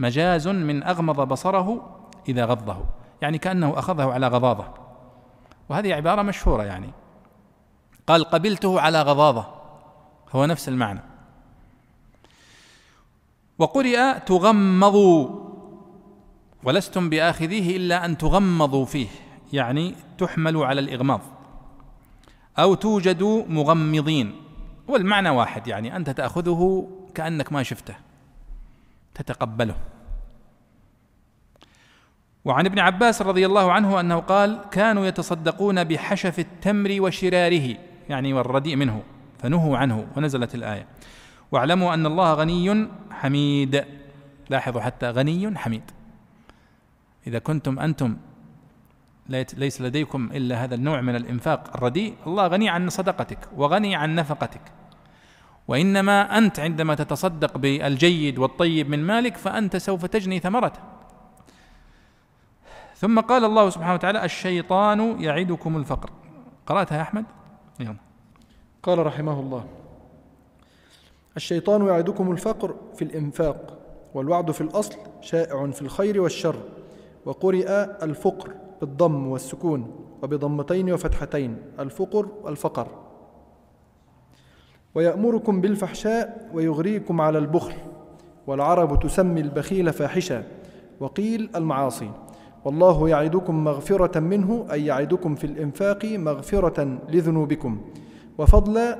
[0.00, 1.96] مجاز من أغمض بصره
[2.28, 2.84] إذا غضه
[3.22, 4.64] يعني كأنه أخذه على غضاضة.
[5.68, 6.90] وهذه عبارة مشهورة يعني.
[8.06, 9.46] قال قبلته على غضاضة.
[10.32, 11.00] هو نفس المعنى.
[13.58, 15.28] وقرئ تغمضوا
[16.64, 19.08] ولستم بآخذيه إلا أن تغمضوا فيه
[19.52, 21.20] يعني تحملوا على الإغماض.
[22.58, 24.36] أو توجدوا مغمضين.
[24.88, 28.09] والمعنى واحد يعني أنت تأخذه كأنك ما شفته.
[29.22, 29.76] تتقبله.
[32.44, 37.76] وعن ابن عباس رضي الله عنه أنه قال كانوا يتصدقون بحشف التمر وشراره.
[38.08, 39.02] يعني والرديء منه
[39.38, 40.86] فنهوا عنه ونزلت الآية.
[41.52, 43.84] واعلموا أن الله غني حميد.
[44.50, 45.82] لاحظوا حتى غني حميد.
[47.26, 48.16] إذا كنتم أنتم
[49.28, 54.60] ليس لديكم إلا هذا النوع من الإنفاق الرديء الله غني عن صدقتك وغني عن نفقتك.
[55.70, 60.80] وإنما أنت عندما تتصدق بالجيد والطيب من مالك فأنت سوف تجني ثمرته.
[62.96, 66.10] ثم قال الله سبحانه وتعالى الشيطان يعدكم الفقر.
[66.66, 67.24] قرأتها يا أحمد؟
[67.80, 67.96] يلا.
[68.82, 69.64] قال رحمه الله
[71.36, 73.78] الشيطان يعدكم الفقر في الإنفاق
[74.14, 76.56] والوعد في الأصل شائع في الخير والشر
[77.24, 77.68] وقرئ
[78.02, 82.88] الفقر بالضم والسكون وبضمتين وفتحتين الفقر الفقر
[84.94, 87.74] ويأمركم بالفحشاء ويغريكم على البخل
[88.46, 90.42] والعرب تسمي البخيل فاحشة
[91.00, 92.10] وقيل المعاصي.
[92.64, 97.80] والله يعدكم مغفرة منه أي يعدكم في الإنفاق مغفرة لذنوبكم.
[98.38, 98.98] وفضلا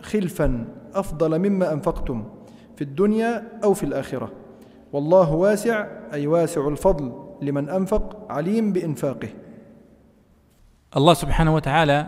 [0.00, 0.64] خلفا
[0.94, 2.24] أفضل مما أنفقتم
[2.76, 4.32] في الدنيا أو في الآخرة.
[4.92, 7.12] والله واسع أي واسع الفضل
[7.42, 9.28] لمن أنفق عليم بإنفاقه.
[10.96, 12.06] الله سبحانه وتعالى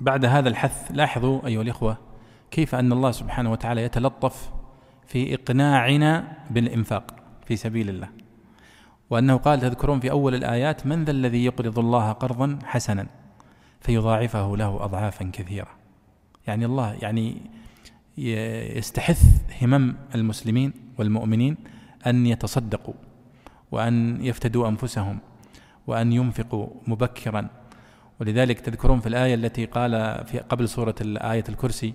[0.00, 2.07] بعد هذا الحث لاحظوا أيها الإخوة
[2.50, 4.50] كيف أن الله سبحانه وتعالى يتلطف
[5.06, 7.14] في إقناعنا بالإنفاق
[7.46, 8.08] في سبيل الله.
[9.10, 13.06] وأنه قال تذكرون في أول الآيات من ذا الذي يقرض الله قرضا حسنا
[13.80, 15.68] فيضاعفه له أضعافا كثيرة.
[16.46, 17.36] يعني الله يعني
[18.18, 19.22] يستحث
[19.62, 21.56] همم المسلمين والمؤمنين
[22.06, 22.94] أن يتصدقوا
[23.70, 25.18] وأن يفتدوا أنفسهم
[25.86, 27.48] وأن ينفقوا مبكرا.
[28.20, 31.94] ولذلك تذكرون في الآية التي قال في قبل سورة آية الكرسي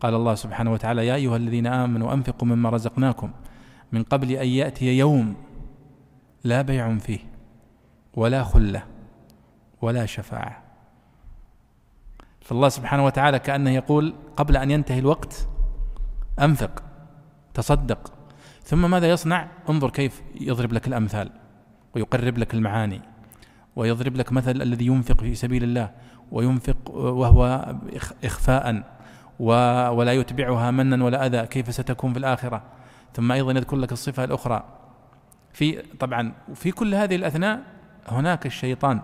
[0.00, 3.30] قال الله سبحانه وتعالى يا أيها الذين آمنوا أنفقوا مما رزقناكم
[3.92, 5.36] من قبل أن يأتي يوم
[6.44, 7.18] لا بيع فيه
[8.14, 8.82] ولا خلة
[9.82, 10.62] ولا شفاعة.
[12.40, 15.48] فالله سبحانه وتعالى كأنه يقول قبل أن ينتهي الوقت
[16.40, 16.82] أنفق
[17.54, 18.12] تصدق
[18.62, 21.30] ثم ماذا يصنع؟ انظر كيف يضرب لك الأمثال
[21.94, 23.00] ويقرب لك المعاني
[23.76, 25.90] ويضرب لك مثل الذي ينفق في سبيل الله
[26.32, 27.74] وينفق وهو
[28.24, 28.99] إخفاء
[29.40, 32.62] ولا يتبعها منا ولا أذى كيف ستكون في الآخرة؟
[33.14, 34.64] ثم أيضا يذكر لك الصفة الأخرى.
[35.52, 37.62] في طبعا في كل هذه الأثناء
[38.08, 39.00] هناك الشيطان.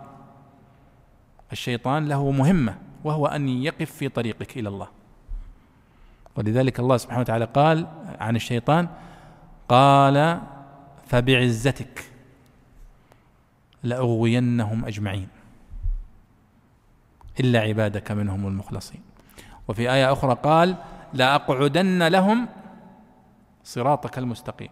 [1.53, 4.89] الشيطان له مهمة وهو أن يقف في طريقك إلى الله.
[6.37, 7.87] ولذلك الله سبحانه وتعالى قال
[8.21, 8.89] عن الشيطان
[9.69, 10.41] قال
[11.07, 12.11] فبعزتك
[13.83, 15.29] لأغوينهم أجمعين
[17.41, 19.06] إلا عبادك منهم المخلصين.
[19.69, 20.77] وفي آية أخرى قال
[21.13, 22.49] لأقعدن لهم
[23.65, 24.71] صراطك المستقيم.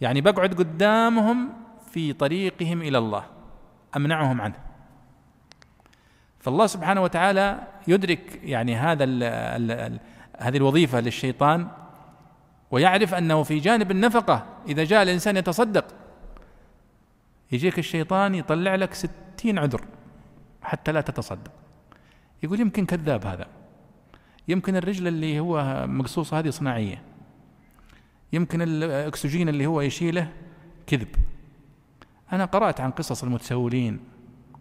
[0.00, 1.48] يعني بقعد قدامهم
[1.90, 3.24] في طريقهم إلى الله
[3.96, 4.54] أمنعهم عنه.
[6.38, 10.00] فالله سبحانه وتعالى يدرك يعني هذا ال ال ال
[10.38, 11.68] هذه الوظيفة للشيطان
[12.70, 15.84] ويعرف أنه في جانب النفقة إذا جاء الإنسان يتصدق
[17.52, 19.84] يجيك الشيطان يطلع لك ستين عذر
[20.62, 21.50] حتى لا تتصدق.
[22.42, 23.46] يقول يمكن كذاب هذا.
[24.50, 27.02] يمكن الرجل اللي هو مقصوص هذه صناعية.
[28.32, 30.32] يمكن الأكسجين اللي هو يشيله
[30.86, 31.08] كذب.
[32.32, 34.00] أنا قرأت عن قصص المتسولين.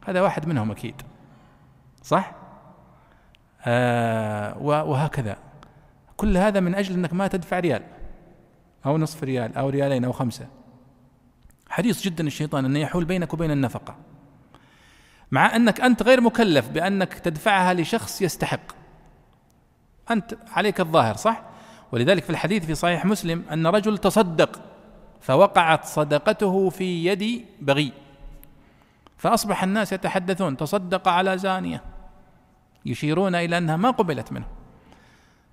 [0.08, 0.96] هذا واحد منهم أكيد.
[2.04, 2.36] صح؟
[3.66, 5.38] آه وهكذا.
[6.18, 7.84] كل هذا من أجل أنك ما تدفع ريال
[8.86, 10.48] أو نصف ريال أو ريالين أو خمسة.
[11.70, 13.96] حريص جدا الشيطان أنه يحول بينك وبين النفقة.
[15.32, 18.79] مع أنك أنت غير مكلف بأنك تدفعها لشخص يستحق.
[20.12, 21.42] أنت عليك الظاهر صح؟
[21.92, 24.62] ولذلك في الحديث في صحيح مسلم أن رجل تصدق
[25.22, 27.94] فوقعت صدقته في يد بغي
[29.18, 31.84] فأصبح الناس يتحدثون تصدق على زانية
[32.86, 34.46] يشيرون إلى أنها ما قبلت منه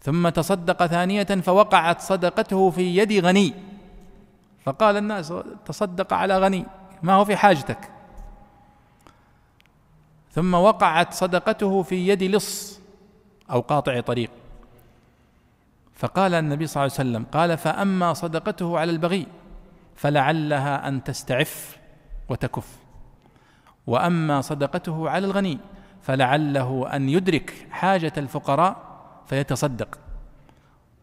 [0.03, 3.55] ثم تصدق ثانية فوقعت صدقته في يد غني
[4.65, 5.35] فقال الناس
[5.67, 6.65] تصدق على غني
[7.03, 7.91] ما هو في حاجتك؟
[10.33, 12.81] ثم وقعت صدقته في يد لص
[13.51, 14.31] أو قاطع طريق.
[15.97, 19.27] فقال النبي صلى الله عليه وسلم قال فأما صدقته على البغي
[19.95, 21.79] فلعلها أن تستعف
[22.29, 22.79] وتكف.
[23.87, 25.59] وأما صدقته على الغني
[26.03, 28.77] فلعله أن يدرك حاجة الفقراء
[29.27, 29.99] فيتصدق.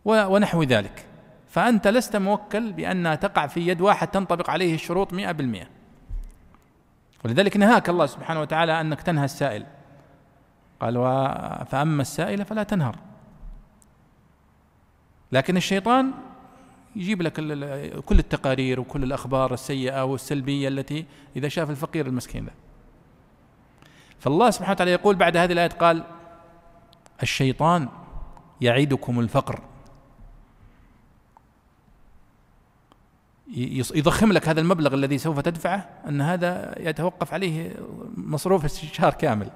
[0.05, 1.05] ونحو ذلك.
[1.49, 5.65] فأنت لست موكل بأنها تقع في يد واحد تنطبق عليه الشروط مئة بالمئة.
[7.25, 9.65] ولذلك نهاك الله سبحانه وتعالى أنك تنهى السائل.
[10.79, 10.93] قال
[11.65, 12.95] فأما السائل فلا تنهر.
[15.33, 16.11] لكن الشيطان
[16.95, 17.33] يجيب لك
[18.05, 21.05] كل التقارير وكل الأخبار السيئة والسلبية التي
[21.35, 22.51] إذا شاف الفقير المسكين ذا
[24.19, 26.03] فالله سبحانه وتعالى يقول بعد هذه الآية قال
[27.23, 27.89] الشيطان
[28.61, 29.59] يعدكم الفقر.
[33.95, 37.75] يضخم لك هذا المبلغ الذي سوف تدفعه أن هذا يتوقف عليه
[38.17, 39.49] مصروف الشهر كامل.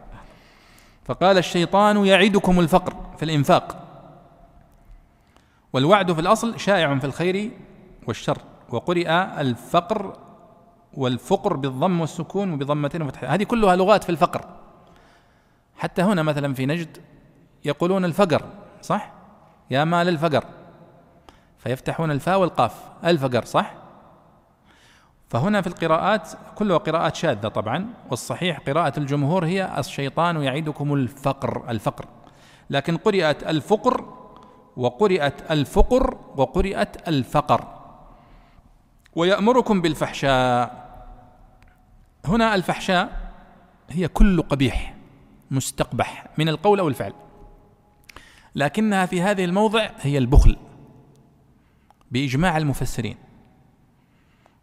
[1.06, 3.87] فقال الشيطان يعدكم الفقر في الإنفاق.
[5.74, 7.52] والوعد في الأصل شائع في الخير
[8.08, 8.38] والشر
[8.70, 10.18] وقرئ الفقر
[10.94, 13.24] والفقر بالضم والسكون وبضمتين وفتح.
[13.24, 14.46] هذه كلها لغات في الفقر.
[15.78, 16.98] حتى هنا مثلا في نجد
[17.66, 18.42] يقولون الفقر
[18.82, 19.12] صح؟
[19.72, 20.44] يا مال الفقر.
[21.58, 22.74] فيفتحون الفاء والقاف.
[23.06, 23.74] الفقر صح؟
[25.30, 32.06] فهنا في القراءات كلها قراءات شاذة طبعا والصحيح قراءة الجمهور هي الشيطان يعيدكم الفقر الفقر.
[32.70, 34.18] لكن قرأت الفقر
[34.78, 37.78] وقرأت الفقر وقرأت الفقر.
[39.16, 40.88] ويأمركم بالفحشاء.
[42.26, 43.32] هنا الفحشاء
[43.90, 44.96] هي كل قبيح
[45.52, 47.14] مستقبح من القول أو الفعل.
[48.56, 50.58] لكنها في هذه الموضع هي البخل
[52.12, 53.18] بإجماع المفسرين.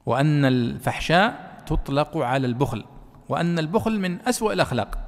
[0.07, 2.85] وأن الفحشاء تطلق على البخل
[3.29, 4.99] وأن البخل من أسوأ الأخلاق.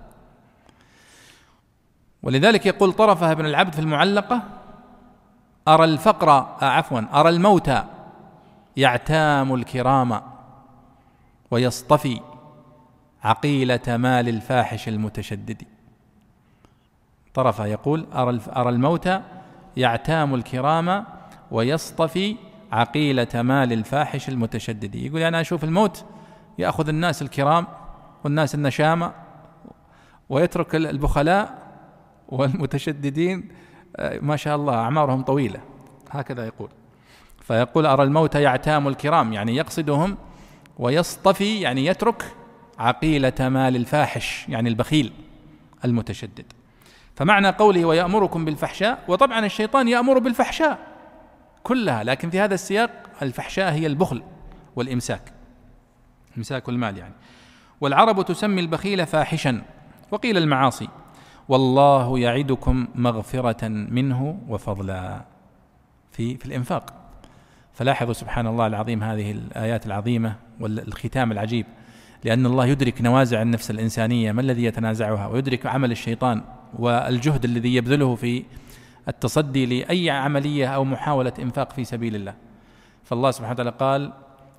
[2.23, 4.43] ولذلك يقول طرفه ابن العبد في المعلقة
[5.69, 7.71] أرى الفقر آه عفوا أرى الموت
[8.77, 10.21] يعتام الكرام
[11.51, 12.21] ويصطفي
[13.25, 15.63] عقيلة مال الفاحش المتشدد.
[17.35, 19.09] طرفه يقول أرى أرى الموت
[19.77, 21.05] يعتام الكرام
[21.51, 22.37] ويصطفي
[22.73, 24.95] عقيلة مال الفاحش المتشدد.
[24.95, 26.05] يقول أنا أشوف الموت
[26.59, 27.67] يأخذ الناس الكرام
[28.25, 29.13] والناس النشامة
[30.29, 31.59] ويترك البخلاء
[32.29, 33.49] والمتشددين
[33.99, 35.61] ما شاء الله أعمارهم طويلة.
[36.11, 36.69] هكذا يقول.
[37.41, 39.33] فيقول أرى الموت يعتام الكرام.
[39.33, 40.17] يعني يقصدهم
[40.79, 42.35] ويصطفي يعني يترك
[42.79, 45.13] عقيلة مال الفاحش يعني البخيل
[45.85, 46.53] المتشدد.
[47.17, 50.79] فمعنى قوله ويأمركم بالفحشاء وطبعا الشيطان يأمر بالفحشاء
[51.63, 52.91] كلها لكن في هذا السياق
[53.23, 54.23] الفحشاء هي البخل
[54.77, 55.33] والإمساك
[56.39, 57.15] إمساك المال يعني.
[57.81, 59.63] والعرب تسمي البخيل فاحشا
[60.11, 60.89] وقيل المعاصي.
[61.49, 65.25] والله يعدكم مغفرة منه وفضلا.
[66.13, 66.95] في في الإنفاق.
[67.73, 71.67] فلاحظوا سبحان الله العظيم هذه الآيات العظيمة والختام العجيب.
[72.25, 76.43] لأن الله يدرك نوازع النفس الإنسانية ما الذي يتنازعها؟ ويدرك عمل الشيطان
[76.79, 78.45] والجهد الذي يبذله في
[79.09, 82.35] التصدي لأي عملية أو محاولة إنفاق في سبيل الله.
[83.05, 84.13] فالله سبحانه وتعالى قال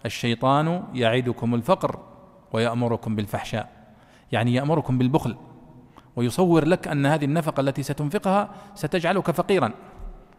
[0.06, 2.00] الشيطان يعدكم الفقر
[2.54, 3.70] ويأمركم بالفحشاء.
[4.32, 5.36] يعني يأمركم بالبخل.
[6.18, 9.72] ويصور لك أن هذه النفقة التي ستنفقها ستجعلك فقيرا.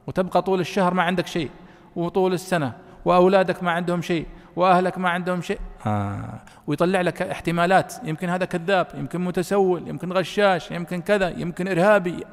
[0.06, 1.50] وتبقى طول الشهر ما عندك شيء
[1.96, 2.72] وطول السنة
[3.04, 4.26] وأولادك ما عندهم شيء
[4.56, 5.58] وأهلك ما عندهم شيء.
[5.86, 6.40] آه.
[6.66, 7.94] ويطلع لك احتمالات.
[8.04, 12.24] يمكن هذا كذاب يمكن متسول يمكن غشاش يمكن كذا يمكن إرهابي.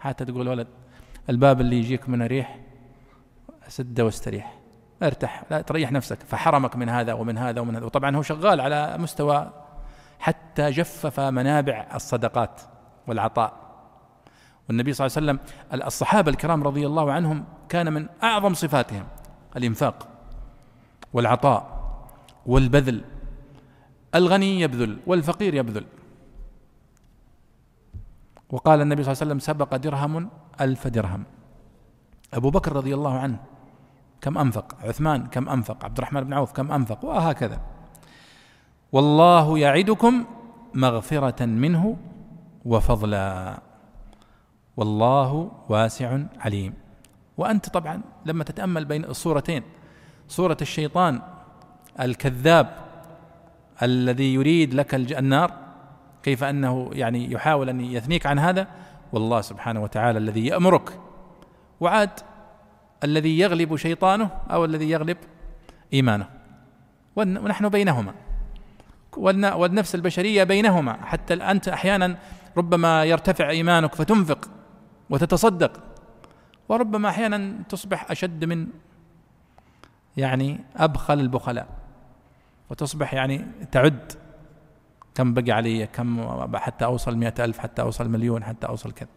[0.00, 0.66] حتى تقول ولد
[1.30, 2.58] الباب اللي يجيك من ريح
[3.68, 4.58] سده واستريح.
[5.02, 6.18] ارتاح لا تريح نفسك.
[6.26, 7.84] فحرمك من هذا ومن هذا ومن هذا.
[7.84, 9.50] وطبعا هو شغال على مستوى
[10.22, 12.60] حتى جفف منابع الصدقات
[13.06, 13.52] والعطاء.
[14.68, 19.04] والنبي صلى الله عليه وسلم الصحابة الكرام رضي الله عنهم كان من أعظم صفاتهم
[19.56, 20.08] الإنفاق
[21.12, 21.62] والعطاء
[22.46, 23.04] والبذل.
[24.14, 25.84] الغني يبذل والفقير يبذل.
[28.50, 31.24] وقال النبي صلى الله عليه وسلم سبق درهم ألف درهم.
[32.34, 33.38] أبو بكر رضي الله عنه
[34.20, 37.71] كم أنفق؟ عثمان كم أنفق؟ عبد الرحمن بن عوف كم أنفق؟ وهكذا.
[38.92, 40.24] والله يعدكم
[40.74, 41.96] مغفرة منه
[42.64, 43.58] وفضلا.
[44.76, 46.74] والله واسع عليم.
[47.36, 49.62] وأنت طبعا لما تتأمل بين الصورتين
[50.28, 51.22] صورة الشيطان
[52.00, 52.76] الكذاب
[53.82, 55.52] الذي يريد لك النار
[56.22, 58.66] كيف أنه يعني يحاول أن يثنيك عن هذا؟
[59.12, 60.98] والله سبحانه وتعالى الذي يأمرك.
[61.80, 62.10] وعاد
[63.04, 65.16] الذي يغلب شيطانه أو الذي يغلب
[65.92, 66.28] إيمانه.
[67.16, 68.14] ونحن بينهما.
[69.18, 71.06] والنفس البشرية بينهما.
[71.06, 72.18] حتى انت أحيانا
[72.56, 74.50] ربما يرتفع إيمانك فتنفق
[75.10, 75.72] وتتصدق
[76.68, 78.66] وربما أحيانا تصبح أشد من
[80.16, 81.66] يعني أبخل البخلاء
[82.70, 84.12] وتصبح يعني تعد.
[85.14, 89.08] كم بقي علي؟ كم حتى أوصل مئة ألف حتى أوصل مليون حتى أوصل كذا.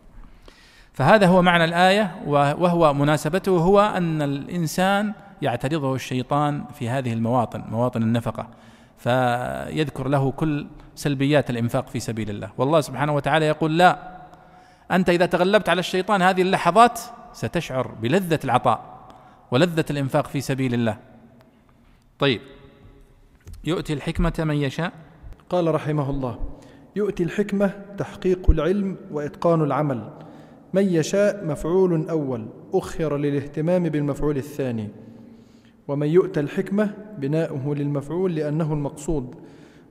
[0.93, 8.03] فهذا هو معنى الآية وهو مناسبته هو أن الإنسان يعترضه الشيطان في هذه المواطن مواطن
[8.03, 8.47] النفقة.
[8.97, 12.51] فيذكر له كل سلبيات الإنفاق في سبيل الله.
[12.57, 14.17] والله سبحانه وتعالى يقول لا
[14.91, 16.99] أنت إذا تغلبت على الشيطان هذه اللحظات
[17.33, 19.07] ستشعر بلذة العطاء
[19.51, 20.97] ولذة الإنفاق في سبيل الله.
[22.19, 22.41] طيب
[23.63, 24.91] يؤتي الحكمة من يشاء.
[25.49, 26.39] قال رحمه الله
[26.95, 30.09] يؤتي الحكمة تحقيق العلم وإتقان العمل.
[30.73, 34.89] من يشاء مفعول أول أخر للاهتمام بالمفعول الثاني.
[35.87, 39.35] ومن يؤتى الحكمة بناؤه للمفعول لأنه المقصود.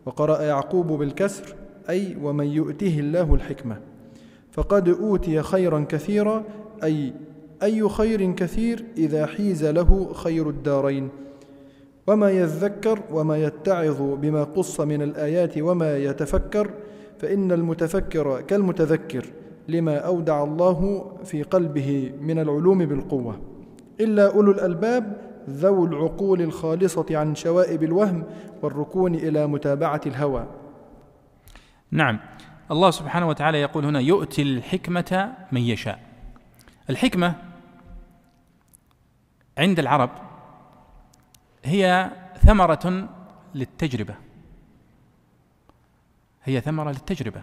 [0.07, 1.55] وقرأ يعقوب بالكسر
[1.90, 3.76] أي ومن يؤته الله الحكمة.
[4.53, 6.45] فقد أوتي خيرا كثيرا
[6.84, 7.12] أي
[7.62, 11.09] أي خير كثير إذا حيز له خير الدارين.
[12.07, 16.70] وما يذكر وما يتعظ بما قص من الآيات وما يتفكر
[17.18, 19.26] فإن المتفكر كالمتذكر
[19.68, 23.36] لما أودع الله في قلبه من العلوم بالقوة.
[24.01, 28.24] إلا أولو الألباب ذو العقول الخالصة عن شوائب الوهم
[28.62, 30.47] والركون إلى متابعة الهوى.
[31.90, 32.20] نعم.
[32.70, 36.01] الله سبحانه وتعالى يقول هنا يؤتي الحكمة من يشاء.
[36.90, 37.34] الحكمة
[39.59, 40.11] عند العرب
[41.64, 42.11] هي
[42.47, 43.09] ثمرة
[43.55, 44.14] للتجربة.
[46.45, 47.42] هي ثمرة للتجربة.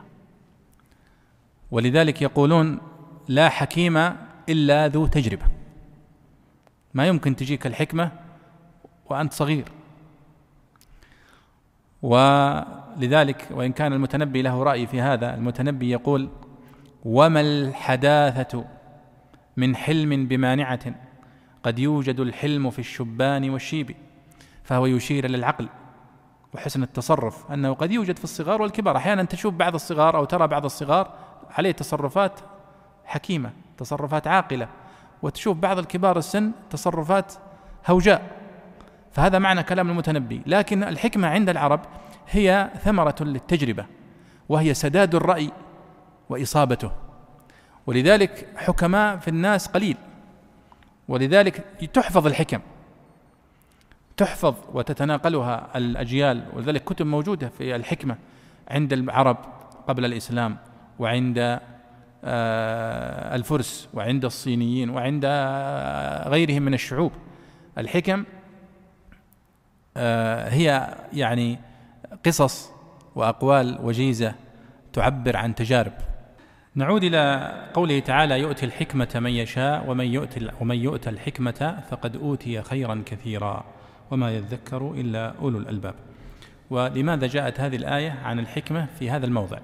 [1.71, 2.79] ولذلك يقولون
[3.27, 3.97] لا حكيم
[4.49, 5.61] إلا ذو تجربة.
[6.93, 8.11] ما يمكن تجيك الحكمة
[9.09, 9.65] وأنت صغير.
[12.01, 16.29] ولذلك وإن كان المتنبي له رأي في هذا المتنبي يقول
[17.05, 18.65] وما الحداثة
[19.57, 20.95] من حلم بمانعة؟
[21.63, 23.95] قد يوجد الحلم في الشبان والشيب
[24.63, 25.69] فهو يشير للعقل
[26.53, 27.51] وحسن التصرف.
[27.51, 28.97] أنه قد يوجد في الصغار والكبار.
[28.97, 31.13] أحيانا تشوف بعض الصغار أو ترى بعض الصغار
[31.49, 32.39] عليه تصرفات
[33.05, 34.67] حكيمة تصرفات عاقلة.
[35.22, 37.34] وتشوف بعض الكبار السن تصرفات
[37.88, 38.22] هوجاء.
[39.11, 40.41] فهذا معنى كلام المتنبي.
[40.45, 41.80] لكن الحكمة عند العرب
[42.30, 43.86] هي ثمرة للتجربة
[44.49, 45.51] وهي سداد الرأي
[46.30, 46.91] وإصابته.
[47.88, 49.97] ولذلك حكماء في الناس قليل
[51.07, 52.59] ولذلك تحفظ الحكم
[54.17, 56.43] تحفظ وتتناقلها الأجيال.
[56.53, 58.17] ولذلك كتب موجودة في الحكمة
[58.67, 59.38] عند العرب
[59.88, 60.57] قبل الإسلام
[60.99, 61.59] وعند
[62.24, 67.11] الفرس وعند الصينيين وعند آه، غيرهم من الشعوب.
[67.78, 68.24] الحكم
[69.97, 71.59] آه، هي يعني
[72.26, 72.72] قصص
[73.15, 74.36] وأقوال وجيزة
[74.93, 75.93] تعبر عن تجارب.
[76.76, 82.61] نعود إلى قوله تعالى يؤتي الحكمة من يشاء ومن يؤتي ومن يؤتى الحكمة فقد أوتي
[82.61, 83.63] خيرا كثيرا
[84.11, 85.95] وما يذكر إلا أولو الألباب.
[86.69, 89.59] ولماذا جاءت هذه الآية عن الحكمة في هذا الموضع؟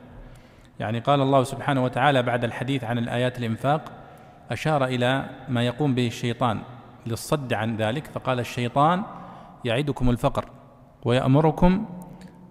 [0.80, 3.92] يعني قال الله سبحانه وتعالى بعد الحديث عن الآيات الإنفاق
[4.52, 6.60] أشار إلى ما يقوم به الشيطان
[7.06, 9.04] للصد عن ذلك فقال الشيطان
[9.66, 10.46] يعدكم الفقر
[11.06, 11.86] ويأمركم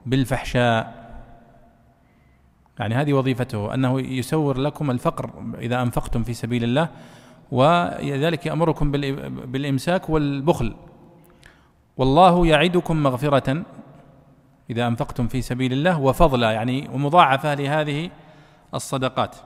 [0.07, 1.07] بالفحشاء.
[2.79, 6.89] يعني هذه وظيفته أنه يسور لكم الفقر إذا أنفقتم في سبيل الله
[7.51, 8.91] وذلك يأمركم
[9.47, 10.74] بالإمساك والبخل.
[11.97, 13.62] والله يعدكم مغفرة
[14.71, 18.11] إذا أنفقتم في سبيل الله وفضلا يعني ومضاعفة لهذه
[18.75, 19.37] الصدقات.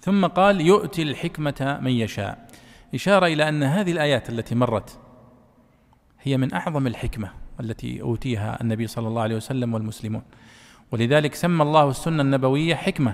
[0.00, 2.48] ثم قال يؤتي الحكمة من يشاء.
[2.94, 4.98] إشارة إلى أن هذه الآيات التي مرت
[6.22, 10.22] هي من أعظم الحكمة التي أوتيها النبي صلى الله عليه وسلم والمسلمون.
[10.92, 13.12] ولذلك سمى الله السنة النبوية حكمة.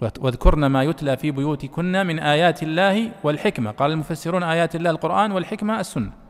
[0.00, 3.70] واذكرن ما يتلى في بيوتكن من آيات الله والحكمة.
[3.70, 6.25] قال المفسرون آيات الله القرآن والحكمة السنة.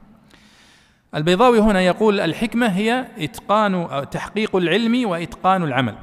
[1.14, 5.94] البيضاوي هنا يقول الحكمة هي إتقان تحقيق العلم وإتقان العمل.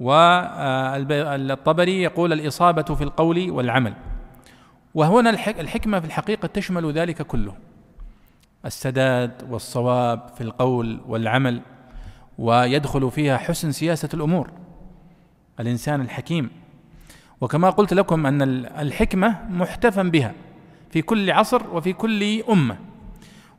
[0.00, 3.94] والطبري يقول الإصابة في القول والعمل.
[4.94, 7.54] وهنا الحكمة في الحقيقة تشمل ذلك كله.
[8.66, 11.60] السداد والصواب في القول والعمل
[12.38, 14.50] ويدخل فيها حسن سياسة الأمور.
[15.60, 16.50] الإنسان الحكيم.
[17.40, 20.32] وكما قلت لكم أن الحكمة محتفى بها
[20.90, 22.76] في كل عصر وفي كل أمة.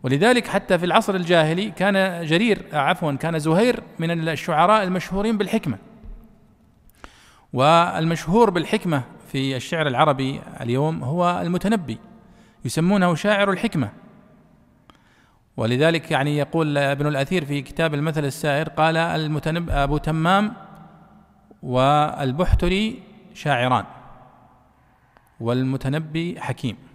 [0.03, 5.77] ولذلك حتى في العصر الجاهلي كان جرير عفوا كان زهير من الشعراء المشهورين بالحكمة.
[7.53, 11.97] والمشهور بالحكمة في الشعر العربي اليوم هو المتنبي
[12.65, 13.89] يسمونه شاعر الحكمة.
[15.57, 20.53] ولذلك يعني يقول ابن الأثير في كتاب المثل السائر قال المتنب أبو تمام
[21.63, 23.85] والبحتري شاعران
[25.39, 26.88] والمتنبي حكيم.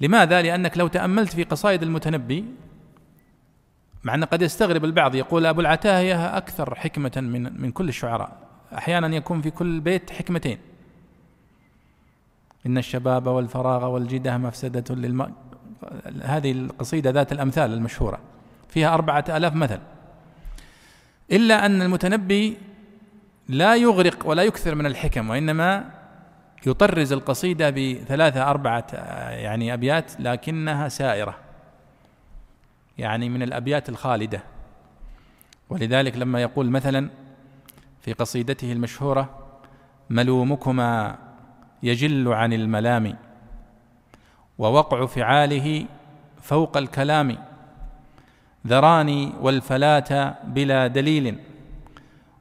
[0.00, 2.44] لماذا؟ لأنك لو تأملت في قصائد المتنبي
[4.04, 8.36] مع أن قد يستغرب البعض يقول أبو العتاهية أكثر حكمة من من كل الشعراء.
[8.78, 10.58] أحيانا يكون في كل بيت حكمتين.
[12.66, 15.34] إن الشباب والفراغ والجدة مفسدة للم
[16.22, 18.18] هذه القصيدة ذات الأمثال المشهورة
[18.68, 19.78] فيها أربعة آلاف مثل.
[21.32, 22.56] إلا أن المتنبي
[23.48, 25.99] لا يغرق ولا يكثر من الحكم وإنما
[26.66, 28.86] يطرز القصيدة بثلاثة أربعة
[29.30, 31.36] يعني أبيات لكنها سائرة.
[32.98, 34.42] يعني من الأبيات الخالدة.
[35.70, 37.10] ولذلك لما يقول مثلا
[38.00, 39.30] في قصيدته المشهورة
[40.10, 41.18] ملومكما
[41.82, 43.16] يجل عن الملام
[44.58, 45.86] ووقع فعاله
[46.42, 47.36] فوق الكلام
[48.66, 51.38] ذراني والفلاة بلا دليل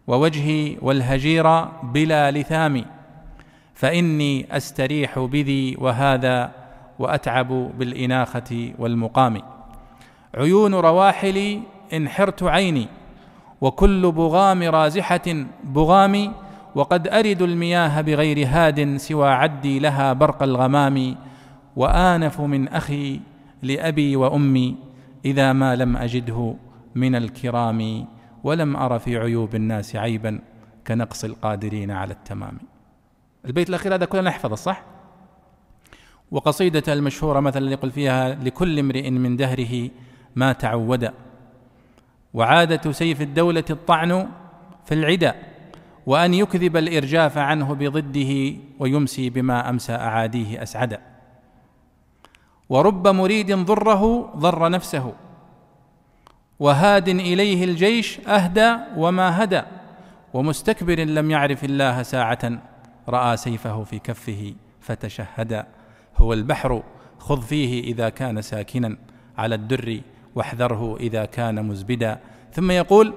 [0.07, 2.85] ووجهي والهجير بلا لثام.
[3.79, 6.51] فإني أستريح بذي وهذا
[6.99, 9.41] وأتعب بالإناخة والمقام.
[10.35, 11.61] عيون رواحلي
[11.93, 12.87] انحرت عيني
[13.61, 16.31] وكل بغام رازحة بغامي
[16.75, 21.15] وقد أرد المياه بغير هاد سوى عدي لها برق الغمام
[21.75, 23.19] وآنف من أخي
[23.61, 24.75] لأبي وأمي
[25.25, 26.55] إذا ما لم أجده
[26.95, 28.05] من الكرام
[28.43, 30.39] ولم أر في عيوب الناس عيبا
[30.87, 32.78] كنقص القادرين على التمام.
[33.45, 34.83] البيت الأخير هذا كلنا نحفظه صح؟
[36.31, 39.89] وقصيدة المشهورة مثلا يقول فيها لكل امرئ من دهره
[40.35, 41.11] ما تعود
[42.33, 44.29] وعادة سيف الدولة الطعن
[44.85, 45.35] في العدا
[46.05, 50.99] وأن يكذب الإرجاف عنه بضده ويمسي بما أمسى أعاديه أسعدا
[52.69, 55.13] ورب مريد ضره ضر نفسه
[56.59, 59.61] وهاد إليه الجيش أهدى وما هدى
[60.33, 62.59] ومستكبر لم يعرف الله ساعة
[63.09, 65.67] رأى سيفه في كفه فتشهدا
[66.17, 66.83] هو البحر
[67.19, 68.97] خذ فيه إذا كان ساكنا
[69.37, 70.01] على الدر
[70.35, 72.19] واحذره إذا كان مزبدا.
[72.53, 73.13] ثم يقول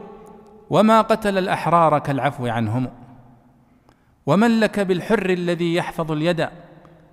[0.70, 2.88] وما قتل الأحرار كالعفو عنهم؟
[4.26, 6.49] ومن لك بالحر الذي يحفظ اليد؟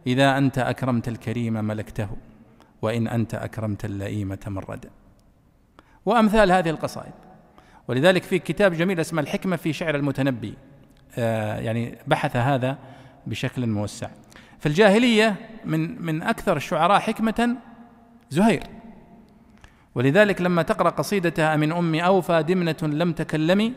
[0.07, 2.09] إذا أنت أكرمت الكريم ملكته
[2.81, 4.89] وإن أنت أكرمت اللئيم تمردا
[6.05, 7.13] وأمثال هذه القصائد.
[7.87, 10.53] ولذلك في كتاب جميل اسمه الحكمة في شعر المتنبي.
[11.17, 12.77] يعني بحث هذا
[13.27, 14.09] بشكل موسع.
[14.59, 15.35] في الجاهلية
[15.65, 17.55] من من أكثر الشعراء حكمة
[18.29, 18.63] زهير.
[19.95, 23.73] ولذلك لما تقرأ قصيدته من أم أوفى دمنة لم تكلمي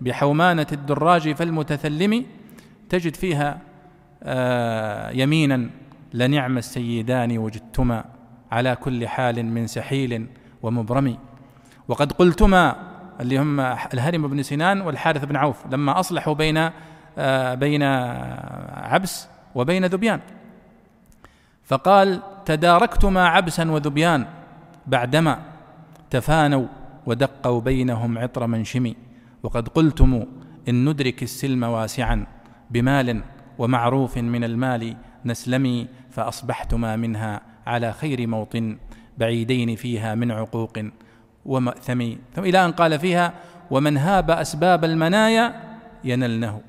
[0.00, 2.24] بحومانة الدراج فالمتثلم
[2.88, 3.60] تجد فيها
[4.22, 5.70] آه يمينا
[6.14, 8.04] لنعم السيدان وجدتما
[8.52, 10.26] على كل حال من سحيل
[10.62, 11.16] ومبرم
[11.88, 12.76] وقد قلتما
[13.20, 16.70] اللي هم الهرم بن سنان والحارث بن عوف لما أصلحوا بين
[17.18, 20.20] آه بين عبس وبين ذبيان.
[21.64, 24.26] فقال تداركتما عبسا وذبيان
[24.86, 25.42] بعدما
[26.10, 26.66] تفانوا
[27.06, 28.94] ودقوا بينهم عطر منشم
[29.42, 30.24] وقد قلتم
[30.68, 32.26] إن ندرك السلم واسعا
[32.70, 33.22] بمال
[33.58, 38.78] ومعروف من المال نسلمي فأصبحتما منها على خير موطن
[39.18, 40.78] بعيدين فيها من عقوق
[41.48, 43.32] ومأثم ثم إلى أن قال فيها
[43.70, 45.54] ومن هاب أسباب المنايا
[46.04, 46.60] ينلنه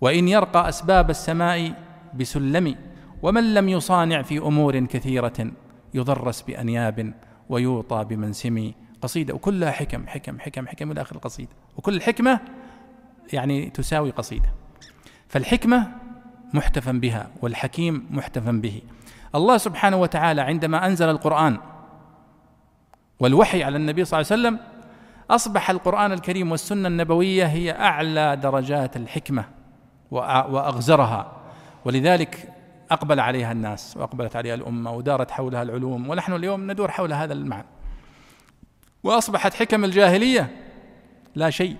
[0.00, 1.74] وإن يرقى أسباب السماء
[2.14, 2.76] بسلم
[3.22, 5.50] ومن لم يصانع في أمور كثيرة
[5.94, 7.14] يضرس بأنياب
[7.48, 8.72] ويوطى بمنسم.
[9.02, 11.50] قصيدة وكلها حكم حكم حكم حكم إلى آخر القصيدة.
[11.76, 12.40] وكل الحكمة
[13.32, 14.52] يعني تساوي قصيدة.
[15.28, 15.88] فالحكمة
[16.54, 18.82] محتفا بها والحكيم محتفا به.
[19.34, 21.58] الله سبحانه وتعالى عندما أنزل القرآن
[23.20, 24.58] والوحي على النبي صلى الله عليه وسلم
[25.30, 29.44] أصبح القرآن الكريم والسنة النبوية هي أعلى درجات الحكمة
[30.10, 31.32] وأغزرها.
[31.84, 32.48] ولذلك
[32.90, 37.66] أقبل عليها الناس وأقبلت عليها الأمة ودارت حولها العلوم ونحن اليوم ندور حول هذا المعنى.
[39.02, 40.56] وأصبحت حكم الجاهلية
[41.34, 41.76] لا شيء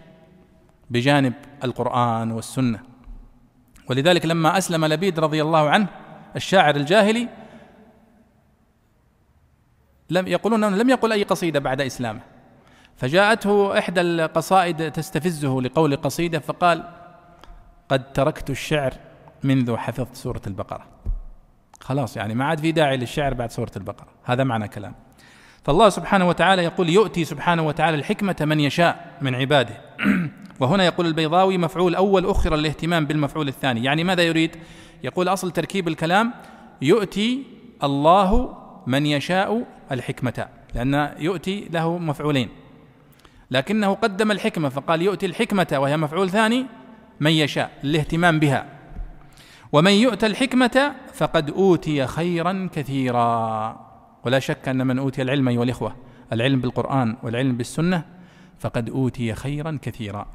[0.91, 1.33] بجانب
[1.65, 2.81] القرآن والسنة.
[3.91, 5.87] ولذلك لما أسلم لبيد رضي الله عنه
[6.37, 7.29] الشاعر الجاهلي
[10.11, 12.21] لم يقولون أنه لم يقل أي قصيدة بعد إسلامه.
[12.97, 16.85] فجاءته إحدى القصائد تستفزه لقول قصيدة فقال
[17.89, 18.93] قد تركت الشعر
[19.43, 20.87] منذ حفظت سورة البقرة.
[21.81, 24.09] خلاص يعني ما عاد في داعي للشعر بعد سورة البقرة.
[24.25, 24.95] هذا معنى كلام
[25.65, 29.81] فالله سبحانه وتعالى يقول يؤتي سبحانه وتعالى الحكمة من يشاء من عباده.
[30.61, 33.85] وهنا يقول البيضاوي مفعول أول أخر الاهتمام بالمفعول الثاني.
[33.85, 34.57] يعني ماذا يريد؟
[35.05, 36.33] يقول أصل تركيب الكلام
[36.83, 37.43] يؤتي
[37.83, 38.57] الله
[38.87, 42.49] من يشاء الحكمة لأن يؤتي له مفعولين.
[43.51, 46.67] لكنه قدم الحكمة فقال يؤتي الحكمة وهي مفعول ثاني
[47.21, 48.67] من يشاء الاهتمام بها.
[49.73, 53.91] ومن يؤتى الحكمة فقد أوتي خيرا كثيرا.
[54.25, 55.97] ولا شك أن من أوتي العلم أيها الإخوة
[56.33, 58.05] العلم بالقرآن والعلم بالسنة
[58.59, 60.27] فقد أوتي خيرا كثيرا.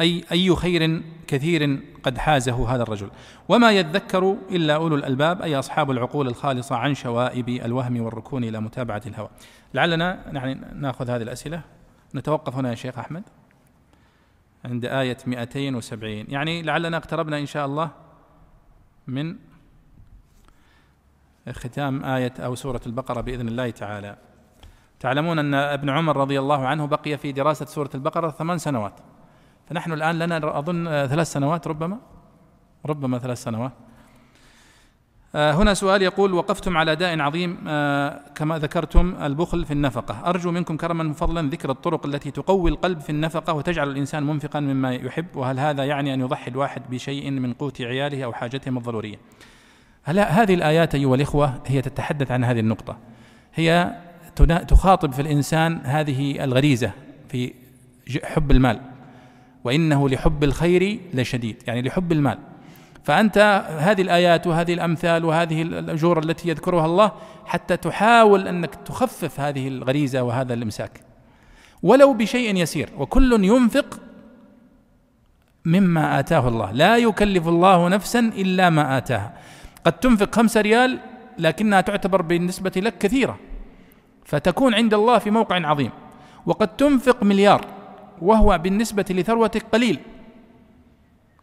[0.00, 3.10] أي أي خير كثير قد حازه هذا الرجل.
[3.48, 9.02] وما يذكر إلا أولو الألباب أي أصحاب العقول الخالصة عن شوائب الوهم والركون إلى متابعة
[9.06, 9.28] الهوى.
[9.74, 11.62] لعلنا يعني نأخذ هذه الأسئلة.
[12.14, 13.22] نتوقف هنا يا شيخ أحمد.
[14.64, 17.90] عند آية 270 يعني لعلنا اقتربنا إن شاء الله
[19.06, 19.36] من
[21.50, 24.16] ختام آية أو سورة البقرة بإذن الله تعالى.
[25.00, 28.94] تعلمون أن ابن عمر رضي الله عنه بقي في دراسة سورة البقرة ثمان سنوات.
[29.70, 31.98] فنحن الآن لنا أظن ثلاث سنوات ربما.
[32.86, 33.72] ربما ثلاث سنوات.
[35.34, 40.30] آه، هنا سؤال يقول وقفتم على داء عظيم آه، كما ذكرتم البخل في النفقة.
[40.30, 44.94] أرجو منكم كرما فضلا ذكر الطرق التي تقوي القلب في النفقة وتجعل الإنسان منفقا مما
[44.94, 49.16] يحب وهل هذا يعني أن يضحي الواحد بشيء من قوت عياله أو حاجتهم الضرورية؟
[50.02, 52.98] هل هذه الآيات أيها الإخوة هي تتحدث عن هذه النقطة؟
[53.54, 53.96] هي
[54.68, 56.90] تخاطب في الإنسان هذه الغريزة
[57.28, 57.54] في
[58.24, 58.89] حب المال.
[59.64, 62.38] وإنه لحب الخير لشديد يعني لحب المال.
[63.04, 67.12] فأنت هذه الآيات وهذه الأمثال وهذه الأجور التي يذكرها الله
[67.46, 71.00] حتى تحاول أنك تخفف هذه الغريزة وهذا الإمساك.
[71.82, 74.00] ولو بشيء يسير وكل ينفق
[75.64, 76.72] مما آتاه الله.
[76.72, 79.34] لا يكلف الله نفسا إلا ما آتاها.
[79.84, 80.98] قد تنفق خمسة ريال
[81.38, 83.38] لكنها تعتبر بالنسبة لك كثيرة.
[84.24, 85.90] فتكون عند الله في موقع عظيم.
[86.46, 87.79] وقد تنفق مليار.
[88.22, 89.98] وهو بالنسبة لثروتك قليل.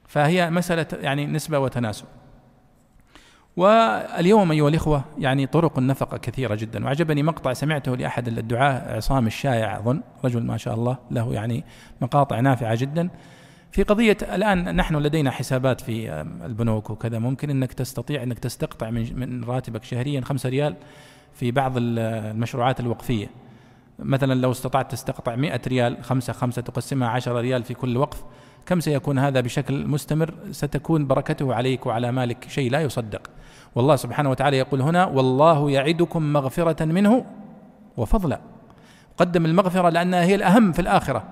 [0.07, 2.05] فهي مسألة يعني نسبة وتناسب.
[3.57, 6.85] واليوم أيها الإخوة يعني طرق النفقة كثيرة جدا.
[6.85, 11.63] وعجبني مقطع سمعته لأحد الدعاة عصام الشايع أظن رجل ما شاء الله له يعني
[12.01, 13.09] مقاطع نافعة جدا.
[13.71, 17.19] في قضية الآن نحن لدينا حسابات في البنوك وكذا.
[17.19, 20.75] ممكن أنك تستطيع أنك تستقطع من من راتبك شهريا خمسة ريال
[21.33, 23.27] في بعض المشروعات الوقفية.
[23.99, 28.23] مثلا لو استطعت تستقطع مئة ريال خمسة خمسة تقسمها عشرة ريال في كل وقف
[28.65, 33.21] كم سيكون هذا بشكل مستمر؟ ستكون بركته عليك وعلى مالك شيء لا يصدق.
[33.75, 37.25] والله سبحانه وتعالى يقول هنا والله يعدكم مغفرة منه
[37.97, 38.39] وفضلا.
[39.17, 41.23] قدم المغفرة لأنها هي الأهم في الآخرة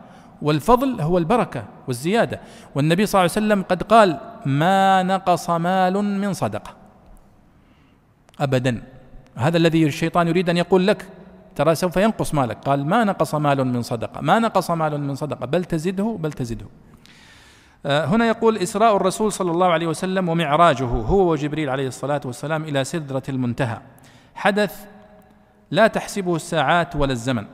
[0.42, 2.40] والفضل هو البركة والزيادة.
[2.76, 6.76] والنبي صلى الله عليه وسلم قد قال ما نقص مال من صدقة.
[8.40, 8.84] أبدا.
[9.36, 11.08] هذا الذي الشيطان يريد أن يقول لك
[11.56, 12.58] ترى سوف ينقص مالك.
[12.58, 14.22] قال ما نقص مال من صدقة.
[14.22, 15.46] ما نقص مال من صدقة.
[15.46, 16.66] بل تزده بل تزده.
[17.86, 22.64] آه، هنا يقول إسراء الرسول صلى الله عليه وسلم ومعراجه هو وجبريل عليه الصلاة والسلام
[22.64, 23.78] إلى سدرة المنتهى.
[24.36, 24.86] حدث
[25.72, 27.46] لا تحسبه الساعات ولا الزمن.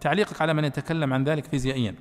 [0.00, 1.94] تعليقك على من يتكلم عن ذلك فيزيائيا.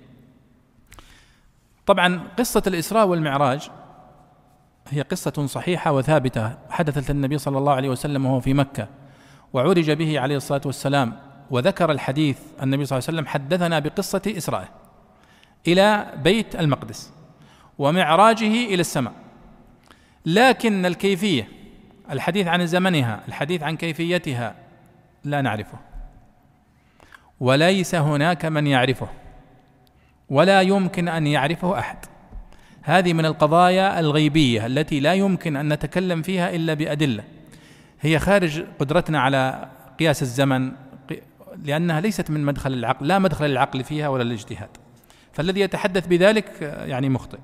[1.86, 3.70] طبعا قصة الإسراء والمعراج
[4.90, 6.58] هي قصة صحيحة وثابتة.
[6.70, 8.88] حدثت للنبي صلى الله عليه وسلم وهو في مكة.
[9.54, 11.27] وعرج به عليه الصلاة والسلام.
[11.52, 14.70] وذكر الحديث النبي صلى الله عليه وسلم حدثنا بقصة إسرائه
[15.68, 17.14] إلى بيت المقدس
[17.78, 19.14] ومعراجه إلى السماء.
[20.26, 21.48] لكن الكيفية
[22.12, 24.56] الحديث عن زمنها الحديث عن كيفيتها
[25.24, 25.78] لا نعرفه.
[27.40, 29.08] وليس هناك من يعرفه
[30.30, 31.98] ولا يمكن أن يعرفه أحد.
[32.82, 37.24] هذه من القضايا الغيبية التي لا يمكن أن نتكلم فيها إلا بأدلة.
[38.02, 39.70] هي خارج قدرتنا على
[40.00, 40.72] قياس الزمن
[41.66, 44.70] لأنها ليست من مدخل العقل لا مدخل للعقل فيها ولا الاجتهاد
[45.34, 47.38] فالذي يتحدث بذلك يعني مخطئ.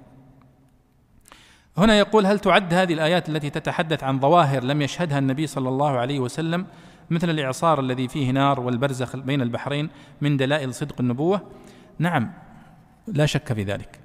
[1.77, 5.89] هنا يقول هل تعد هذه الآيات التي تتحدث عن ظواهر لم يشهدها النبي صلى الله
[5.89, 6.65] عليه وسلم
[7.09, 9.89] مثل الإعصار الذي فيه نار والبرزخ بين البحرين
[10.21, 11.41] من دلائل صدق النبوة؟
[11.99, 12.31] نعم
[13.07, 13.99] لا شك في ذلك.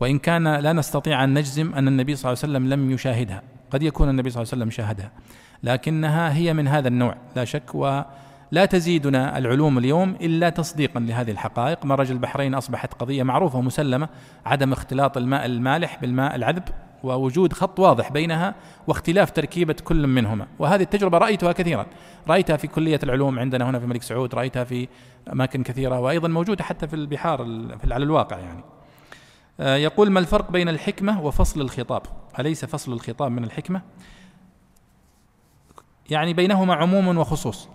[0.00, 3.42] وإن كان لا نستطيع أن نجزم أن النبي صلى الله عليه وسلم لم يشاهدها.
[3.70, 5.12] قد يكون النبي صلى الله عليه وسلم شاهدها
[5.62, 7.74] لكنها هي من هذا النوع لا شك
[8.52, 11.84] ولا تزيدنا العلوم اليوم إلا تصديقا لهذه الحقائق.
[11.84, 14.08] مرج البحرين أصبحت قضية معروفة ومسلمة
[14.46, 16.62] عدم اختلاط الماء المالح بالماء العذب
[17.02, 18.54] ووجود خط واضح بينها
[18.86, 20.46] واختلاف تركيبة كل منهما.
[20.58, 21.86] وهذه التجربة رأيتها كثيرا.
[22.28, 24.88] رأيتها في كلية العلوم عندنا هنا في الملك سعود رأيتها في
[25.32, 27.40] أماكن كثيرة وأيضا موجودة حتى في البحار
[27.90, 28.64] على الواقع يعني.
[29.60, 32.02] آه، يقول ما الفرق بين الحكمة وفصل الخطاب؟
[32.38, 33.82] أليس فصل الخطاب من الحكمة؟
[36.10, 37.68] يعني بينهما عموم وخصوص.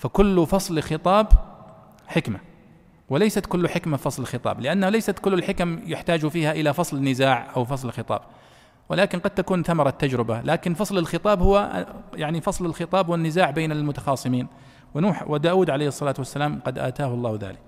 [0.00, 1.26] فكل فصل خطاب
[2.06, 2.38] حكمة
[3.08, 7.64] وليست كل حكمة فصل الخطاب لأنها ليست كل الحكم يحتاج فيها إلى فصل النزاع أو
[7.64, 8.20] فصل الخطاب
[8.88, 14.46] ولكن قد تكون ثمرة تجربة لكن فصل الخطاب هو يعني فصل الخطاب والنزاع بين المتخاصمين
[14.94, 17.58] ونوح وداود عليه الصلاة والسلام قد آتاه الله ذلك.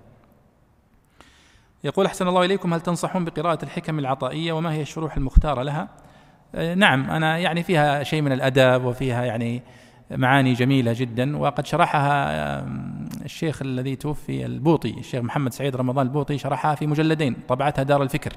[1.83, 5.89] يقول أحسن الله إليكم هل تنصحون بقراءة الحكم العطائية وما هي الشروح المختارة لها؟
[6.55, 9.63] آه، نعم أنا يعني فيها شيء من الأدب وفيها يعني
[10.11, 12.65] معاني جميلة جدا وقد شرحها
[13.25, 18.33] الشيخ الذي توفي البوطي الشيخ محمد سعيد رمضان البوطي شرحها في مجلدين طبعتها دار الفكر.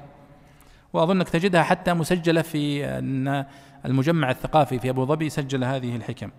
[0.93, 2.85] وأظنك تجدها حتى مسجلة في
[3.85, 6.29] المجمع الثقافي في أبو ظبي سجل هذه الحكم.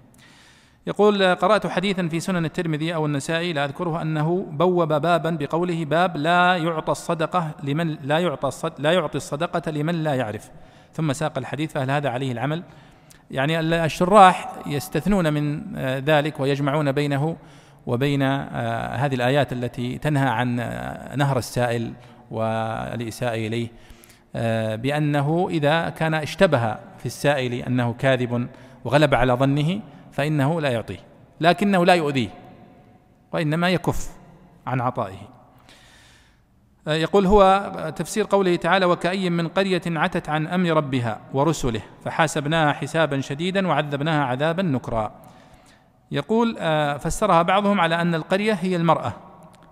[0.87, 6.17] يقول قرأت حديثا في سنن الترمذي أو النسائي لا أذكره أنه بوب بابا بقوله باب
[6.17, 10.51] لا يعطى الصدقة لمن لا يعطى لا يعطي الصدقة لمن لا يعرف.
[10.93, 12.63] ثم ساق الحديث فهل هذا عليه العمل؟
[13.31, 17.37] يعني الشراح يستثنون من آه، ذلك ويجمعون بينه
[17.87, 21.93] وبين آه، هذه الآيات التي تنهى عن آه، نهر السائل
[22.31, 23.69] والإساءة إليه
[24.77, 28.49] بأنه إذا كان اشتبه في السائل أنه كاذب
[28.85, 29.81] وغلب على ظنه
[30.13, 30.99] فإنه لا يعطيه
[31.41, 32.29] لكنه لا يؤذيه
[33.33, 34.11] وإنما يكف
[34.67, 35.38] عن عطائه.
[36.95, 43.21] يقول هو تفسير قوله تعالى وكأي من قرية عتت عن أمر ربها ورسله فحاسبناها حسابا
[43.21, 45.13] شديدا وعذبناها عذابا نكرا.
[46.11, 49.13] يقول آه، فسرها بعضهم على أن القرية هي المرأة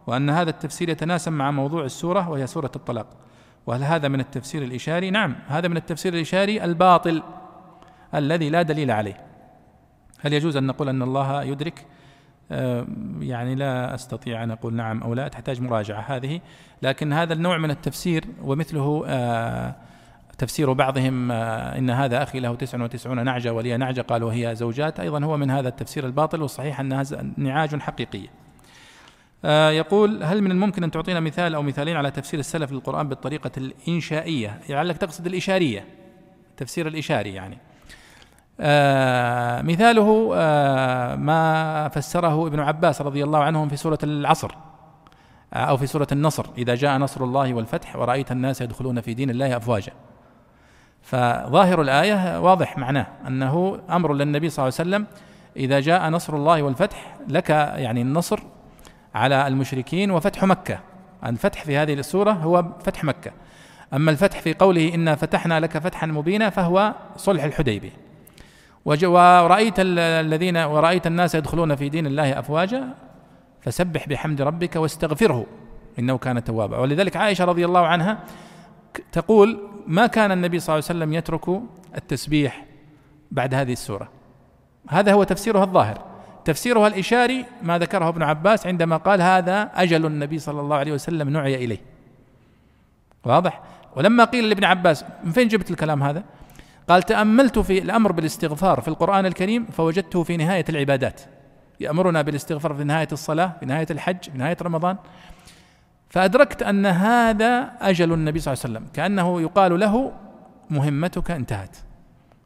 [0.06, 3.06] وأن هذا التفسير يتناسب مع موضوع السورة وهي سورة الطلاق.
[3.66, 7.22] وهل هذا من التفسير الإشاري؟ نعم هذا من التفسير الإشاري الباطل
[8.14, 9.16] الذي لا دليل عليه.
[10.20, 12.06] هل يجوز أن نقول أن الله يدرك آه،
[13.20, 16.40] يعني لا أستطيع أن أقول نعم أو لا تحتاج مراجعة هذه
[16.82, 19.74] لكن هذا النوع من التفسير ومثله آه،
[20.39, 25.24] تفسير بعضهم آه، إن هذا أخي له 99 نعجة ولي نعجة قال وهي زوجات أيضا
[25.24, 27.05] هو من هذا التفسير الباطل والصحيح انها
[27.36, 28.28] نعاج حقيقيه.
[29.70, 34.60] يقول هل من الممكن أن تعطينا مثال أو مثالين على تفسير السلف للقرآن بالطريقة الإنشائية؟
[34.68, 35.85] لعلك تقصد الإشارية.
[36.51, 37.59] التفسير الإشاري يعني.
[38.61, 44.51] آه مثاله آه ما فسره ابن عباس رضي الله عنهم في سورة العصر
[45.55, 49.31] آه أو في سورة النصر إذا جاء نصر الله والفتح ورأيت الناس يدخلون في دين
[49.31, 49.93] الله أفواجا.
[51.03, 55.07] فظاهر الآية واضح معناه أنه أمر للنبي صلى الله عليه وسلم
[55.57, 58.41] إذا جاء نصر الله والفتح لك يعني النصر
[59.15, 60.78] على المشركين وفتح مكة.
[61.27, 63.31] الفتح في هذه السورة هو فتح مكة.
[63.95, 68.06] أما الفتح في قوله إنا فتحنا لك فتحا مبينا فهو صلح الحديبية.
[68.86, 72.94] ورأيت الذين ورأيت الناس يدخلون في دين الله أفواجا
[73.60, 75.46] فسبح بحمد ربك واستغفره
[75.98, 76.78] إنه كان توابا.
[76.78, 78.18] ولذلك عائشة رضي الله عنها
[79.12, 81.60] تقول ما كان النبي صلى الله عليه وسلم يترك
[81.96, 82.64] التسبيح
[83.30, 84.08] بعد هذه السورة.
[84.88, 86.04] هذا هو تفسيرها الظاهر.
[86.44, 91.28] تفسيرها الإشاري ما ذكره ابن عباس عندما قال هذا أجل النبي صلى الله عليه وسلم
[91.28, 91.80] نعي إليه.
[93.24, 93.62] واضح؟
[93.96, 96.24] ولما قيل لابن عباس من فين جبت الكلام هذا؟
[96.88, 101.20] قال تأملت في الأمر بالاستغفار في القرآن الكريم فوجدته في نهاية العبادات.
[101.80, 104.96] يأمرنا بالاستغفار في نهاية الصلاة في نهاية الحج في نهاية رمضان.
[106.08, 110.12] فأدركت أن هذا أجل النبي صلى الله عليه وسلم كأنه يقال له
[110.70, 111.76] مهمتك انتهت.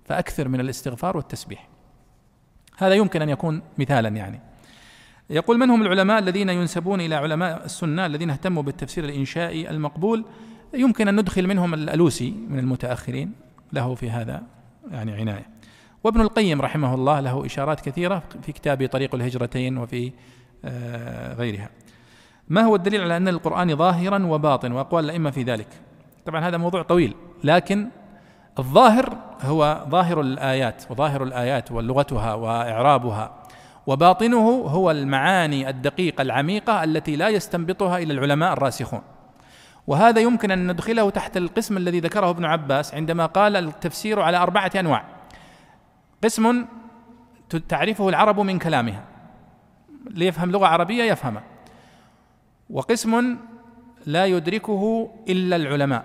[0.04, 1.68] فأكثر من الاستغفار والتسبيح.
[2.78, 4.40] هذا يمكن أن يكون مثالا يعني.
[5.30, 10.24] يقول من هم العلماء الذين ينسبون إلى علماء السنة الذين اهتموا بالتفسير الإنشائي المقبول؟
[10.74, 13.32] يمكن أن ندخل منهم الألوسي من المتأخرين.
[13.72, 14.42] له في هذا
[14.90, 15.46] يعني عناية.
[16.04, 20.12] وابن القيم رحمه الله له إشارات كثيرة في كتابه طريق الهجرتين وفي
[20.64, 21.70] آه، غيرها.
[22.48, 25.66] ما هو الدليل على أن القرآن ظاهرا وباطن وأقوال الأئمة في ذلك.
[26.26, 27.14] طبعا هذا موضوع طويل
[27.44, 27.88] لكن
[28.58, 33.34] الظاهر هو ظاهر الآيات وظاهر الآيات ولغتها وإعرابها.
[33.86, 39.02] وباطنه هو المعاني الدقيقة العميقة التي لا يستنبطها إلا العلماء الراسخون.
[39.86, 44.70] وهذا يمكن أن ندخله تحت القسم الذي ذكره ابن عباس عندما قال التفسير على أربعة
[44.76, 45.04] أنواع.
[46.24, 46.66] قسم
[47.68, 49.04] تعرفه العرب من كلامها
[50.10, 51.42] ليفهم لغة عربية يفهمها
[52.70, 53.36] وقسم
[54.06, 56.04] لا يدركه إلا العلماء.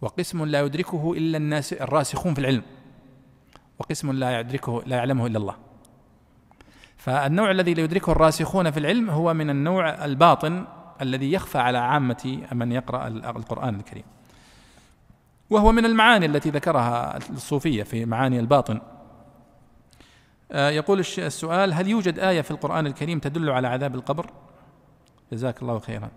[0.00, 2.62] وقسم لا يدركه إلا الناس الراسخون في العلم.
[3.78, 5.56] وقسم لا يدركه لا يعلمه إلا الله.
[6.96, 10.64] فالنوع الذي لا يدركه الراسخون في العلم هو من النوع الباطن
[11.02, 14.04] الذي يخفى على عامة من يقرأ القرآن الكريم.
[15.50, 18.80] وهو من المعاني التي ذكرها الصوفية في معاني الباطن.
[20.52, 24.30] آه، يقول السؤال هل يوجد آية في القرآن الكريم تدل على عذاب القبر؟
[25.32, 26.10] جزاك الله خيرا.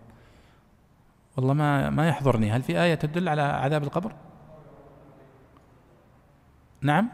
[1.37, 2.51] والله ما ما يحضرني.
[2.51, 4.11] هل في آية تدل على عذاب القبر؟
[6.81, 7.09] نعم.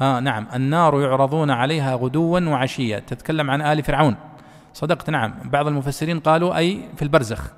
[0.00, 0.46] آه نعم.
[0.54, 2.98] النار يعرضون عليها غدوا وعشيا.
[2.98, 4.16] تتكلم عن آل فرعون.
[4.78, 5.34] صدقت نعم.
[5.44, 7.52] بعض المفسرين قالوا أي في البرزخ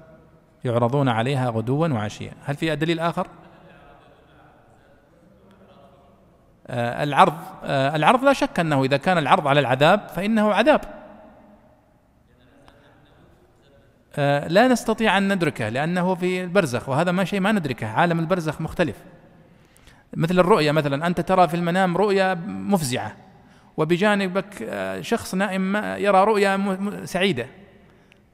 [0.65, 2.33] يعرضون عليها غدوا وعشيا.
[2.45, 3.27] هل في دليل آخر؟
[6.67, 7.35] آه العرض
[7.65, 10.81] آه العرض لا شك أنه إذا كان العرض على العذاب فإنه عذاب.
[14.17, 17.87] آه لا نستطيع أن ندركه لأنه في البرزخ وهذا ما شيء ما ندركه.
[17.87, 18.97] عالم البرزخ مختلف.
[20.17, 23.17] مثل الرؤية مثلا أنت ترى في المنام رؤيا مفزعة.
[23.81, 27.47] وبجانبك آه، شخص نائم يرى رؤيا سعيدة.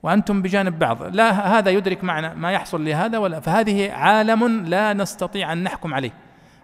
[0.03, 1.03] وأنتم بجانب بعض.
[1.03, 6.13] لا هذا يدرك معنى ما يحصل لهذا ولا فهذه عالم لا نستطيع أن نحكم عليه.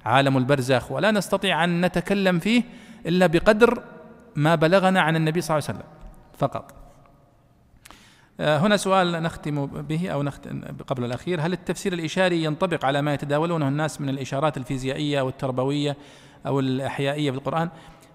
[0.04, 2.62] عالم البرزخ ولا نستطيع أن نتكلم فيه
[3.06, 3.82] إلا بقدر
[4.36, 5.90] ما بلغنا عن النبي صلى الله عليه وسلم
[6.38, 6.74] فقط.
[8.40, 11.40] آه، هنا سؤال نختم به أو نختم قبل الأخير.
[11.40, 15.96] هل التفسير الإشاري ينطبق على ما يتداولونه الناس من الإشارات الفيزيائية والتربوية
[16.46, 17.68] أو الأحيائية في القرآن؟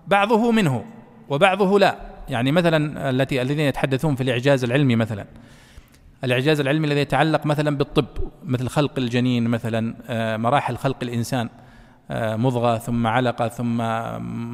[0.07, 0.85] بعضه منه
[1.29, 1.95] وبعضه لا.
[2.29, 5.25] يعني مثلا التي الذين يتحدثون في الإعجاز العلمي مثلا.
[6.23, 8.05] الإعجاز العلمي الذي يتعلق مثلا بالطب
[8.43, 11.49] مثل خلق الجنين مثلا آه، مراحل خلق الإنسان
[12.11, 13.77] آه، مضغة ثم علقة ثم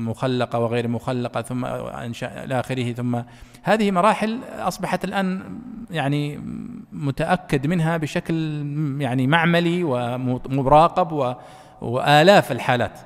[0.09, 3.21] مخلقة وغير مخلقة ثم انشاء إلى آخره ثم
[3.63, 5.59] هذه مراحل أصبحت الآن
[5.91, 6.39] يعني
[6.91, 8.65] متأكد منها بشكل
[9.01, 11.35] يعني معملي ومراقب
[11.81, 12.99] وآلاف الحالات.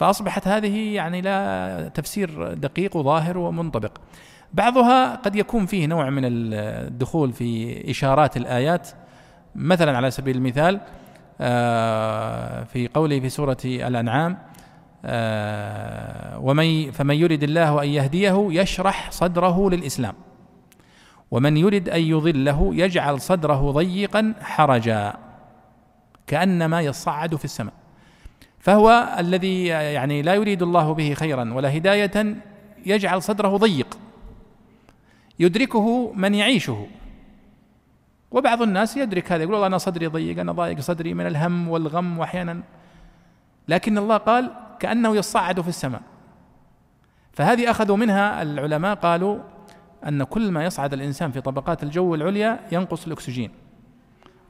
[0.00, 3.98] فأصبحت هذه يعني لا تفسير دقيق وظاهر ومنطبق.
[4.52, 8.88] بعضها قد يكون فيه نوع من الدخول في إشارات الآيات.
[9.54, 10.80] مثلا على سبيل المثال
[11.40, 14.38] آه، في قوله في سورة الأنعام
[15.04, 20.14] آه، ومن فمن يرد الله أن يهديه يشرح صدره للإسلام.
[21.30, 25.14] ومن يرد أن يضله يجعل صدره ضيقا حرجا
[26.26, 27.79] كأنما يصعد في السماء.
[28.60, 32.36] فهو الذي يعني لا يريد الله به خيرا ولا هداية
[32.86, 33.98] يجعل صدره ضيق.
[35.38, 36.86] يدركه من يعيشه.
[38.30, 42.18] وبعض الناس يدرك هذا يقول والله أنا صدري ضيق أنا ضايق صدري من الهم والغم
[42.18, 42.60] وأحيانا.
[43.68, 44.50] لكن الله قال
[44.80, 46.02] كأنه يصعد في السماء.
[47.32, 49.38] فهذه أخذوا منها العلماء قالوا
[50.08, 53.50] أن كل ما يصعد الإنسان في طبقات الجو العليا ينقص الأكسجين.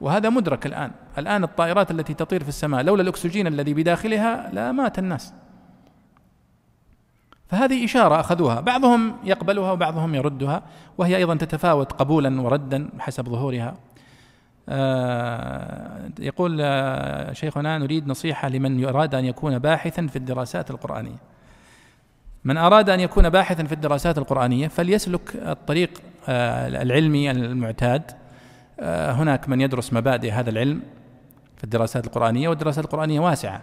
[0.01, 0.91] وهذا مدرك الآن.
[1.17, 5.33] الآن الطائرات التي تطير في السماء لولا الأكسجين الذي بداخلها لا مات الناس.
[7.47, 8.59] فهذه إشارة أخذوها.
[8.61, 10.63] بعضهم يقبلها وبعضهم يردها
[10.97, 13.75] وهي أيضا تتفاوت قبولا وردا حسب ظهورها.
[14.69, 21.17] آه، يقول آه، شيخنا نريد نصيحة لمن أراد أن يكون باحثا في الدراسات القرآنية.
[22.43, 28.20] من أراد أن يكون باحثا في الدراسات القرآنية فليسلك الطريق آه، العلمي المعتاد
[28.81, 30.81] هناك من يدرس مبادئ هذا العلم
[31.57, 33.61] في الدراسات القرآنية والدراسات القرآنية واسعة.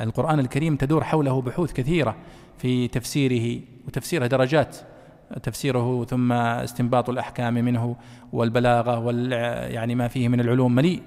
[0.00, 2.16] القرآن الكريم تدور حوله بحوث كثيرة
[2.58, 4.76] في تفسيره وتفسيره درجات
[5.42, 7.96] تفسيره ثم استنباط الأحكام منه
[8.32, 9.32] والبلاغة وال
[9.72, 11.02] يعني ما فيه من العلوم مليء.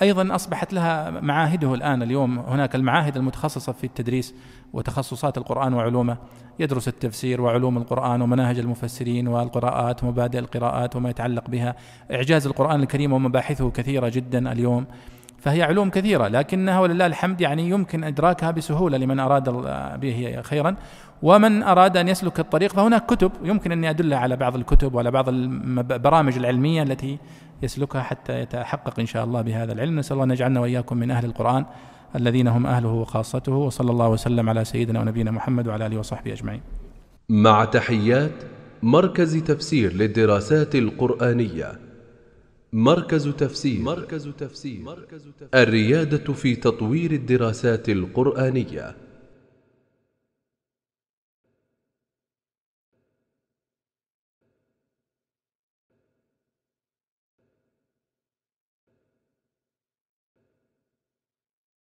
[0.00, 2.38] وأيضا أصبحت لها معاهده الآن اليوم.
[2.38, 4.34] هناك المعاهد المتخصصة في التدريس
[4.72, 6.16] وتخصصات القرآن وعلومه.
[6.58, 11.74] يدرس التفسير وعلوم القرآن ومناهج المفسرين والقراءات ومبادئ القراءات وما يتعلق بها.
[12.12, 14.86] إعجاز القرآن الكريم ومباحثه كثيرة جدا اليوم.
[15.38, 19.50] فهي علوم كثيرة لكنها ولله الحمد يعني يمكن إدراكها بسهولة لمن أراد
[20.00, 20.76] به خيرا.
[21.22, 23.32] ومن أراد أن يسلك الطريق فهناك كتب.
[23.42, 27.18] يمكن أني أدل على بعض الكتب وعلى بعض البرامج العلمية التي
[27.62, 29.98] يسلكها حتى يتحقق إن شاء الله بهذا العلم.
[29.98, 31.66] نسأل الله أن يجعلنا وإياكم من أهل القرآن
[32.16, 36.60] الذين هم أهله وخاصته وصلى الله وسلم على سيدنا ونبينا محمد وعلى آله وصحبه أجمعين.
[37.28, 38.32] مع تحيات
[38.82, 41.72] مركز تفسير للدراسات القرآنية.
[42.72, 43.80] مركز تفسير.
[43.80, 44.78] مركز تفسير.
[45.54, 48.96] الريادة في تطوير الدراسات القرآنية.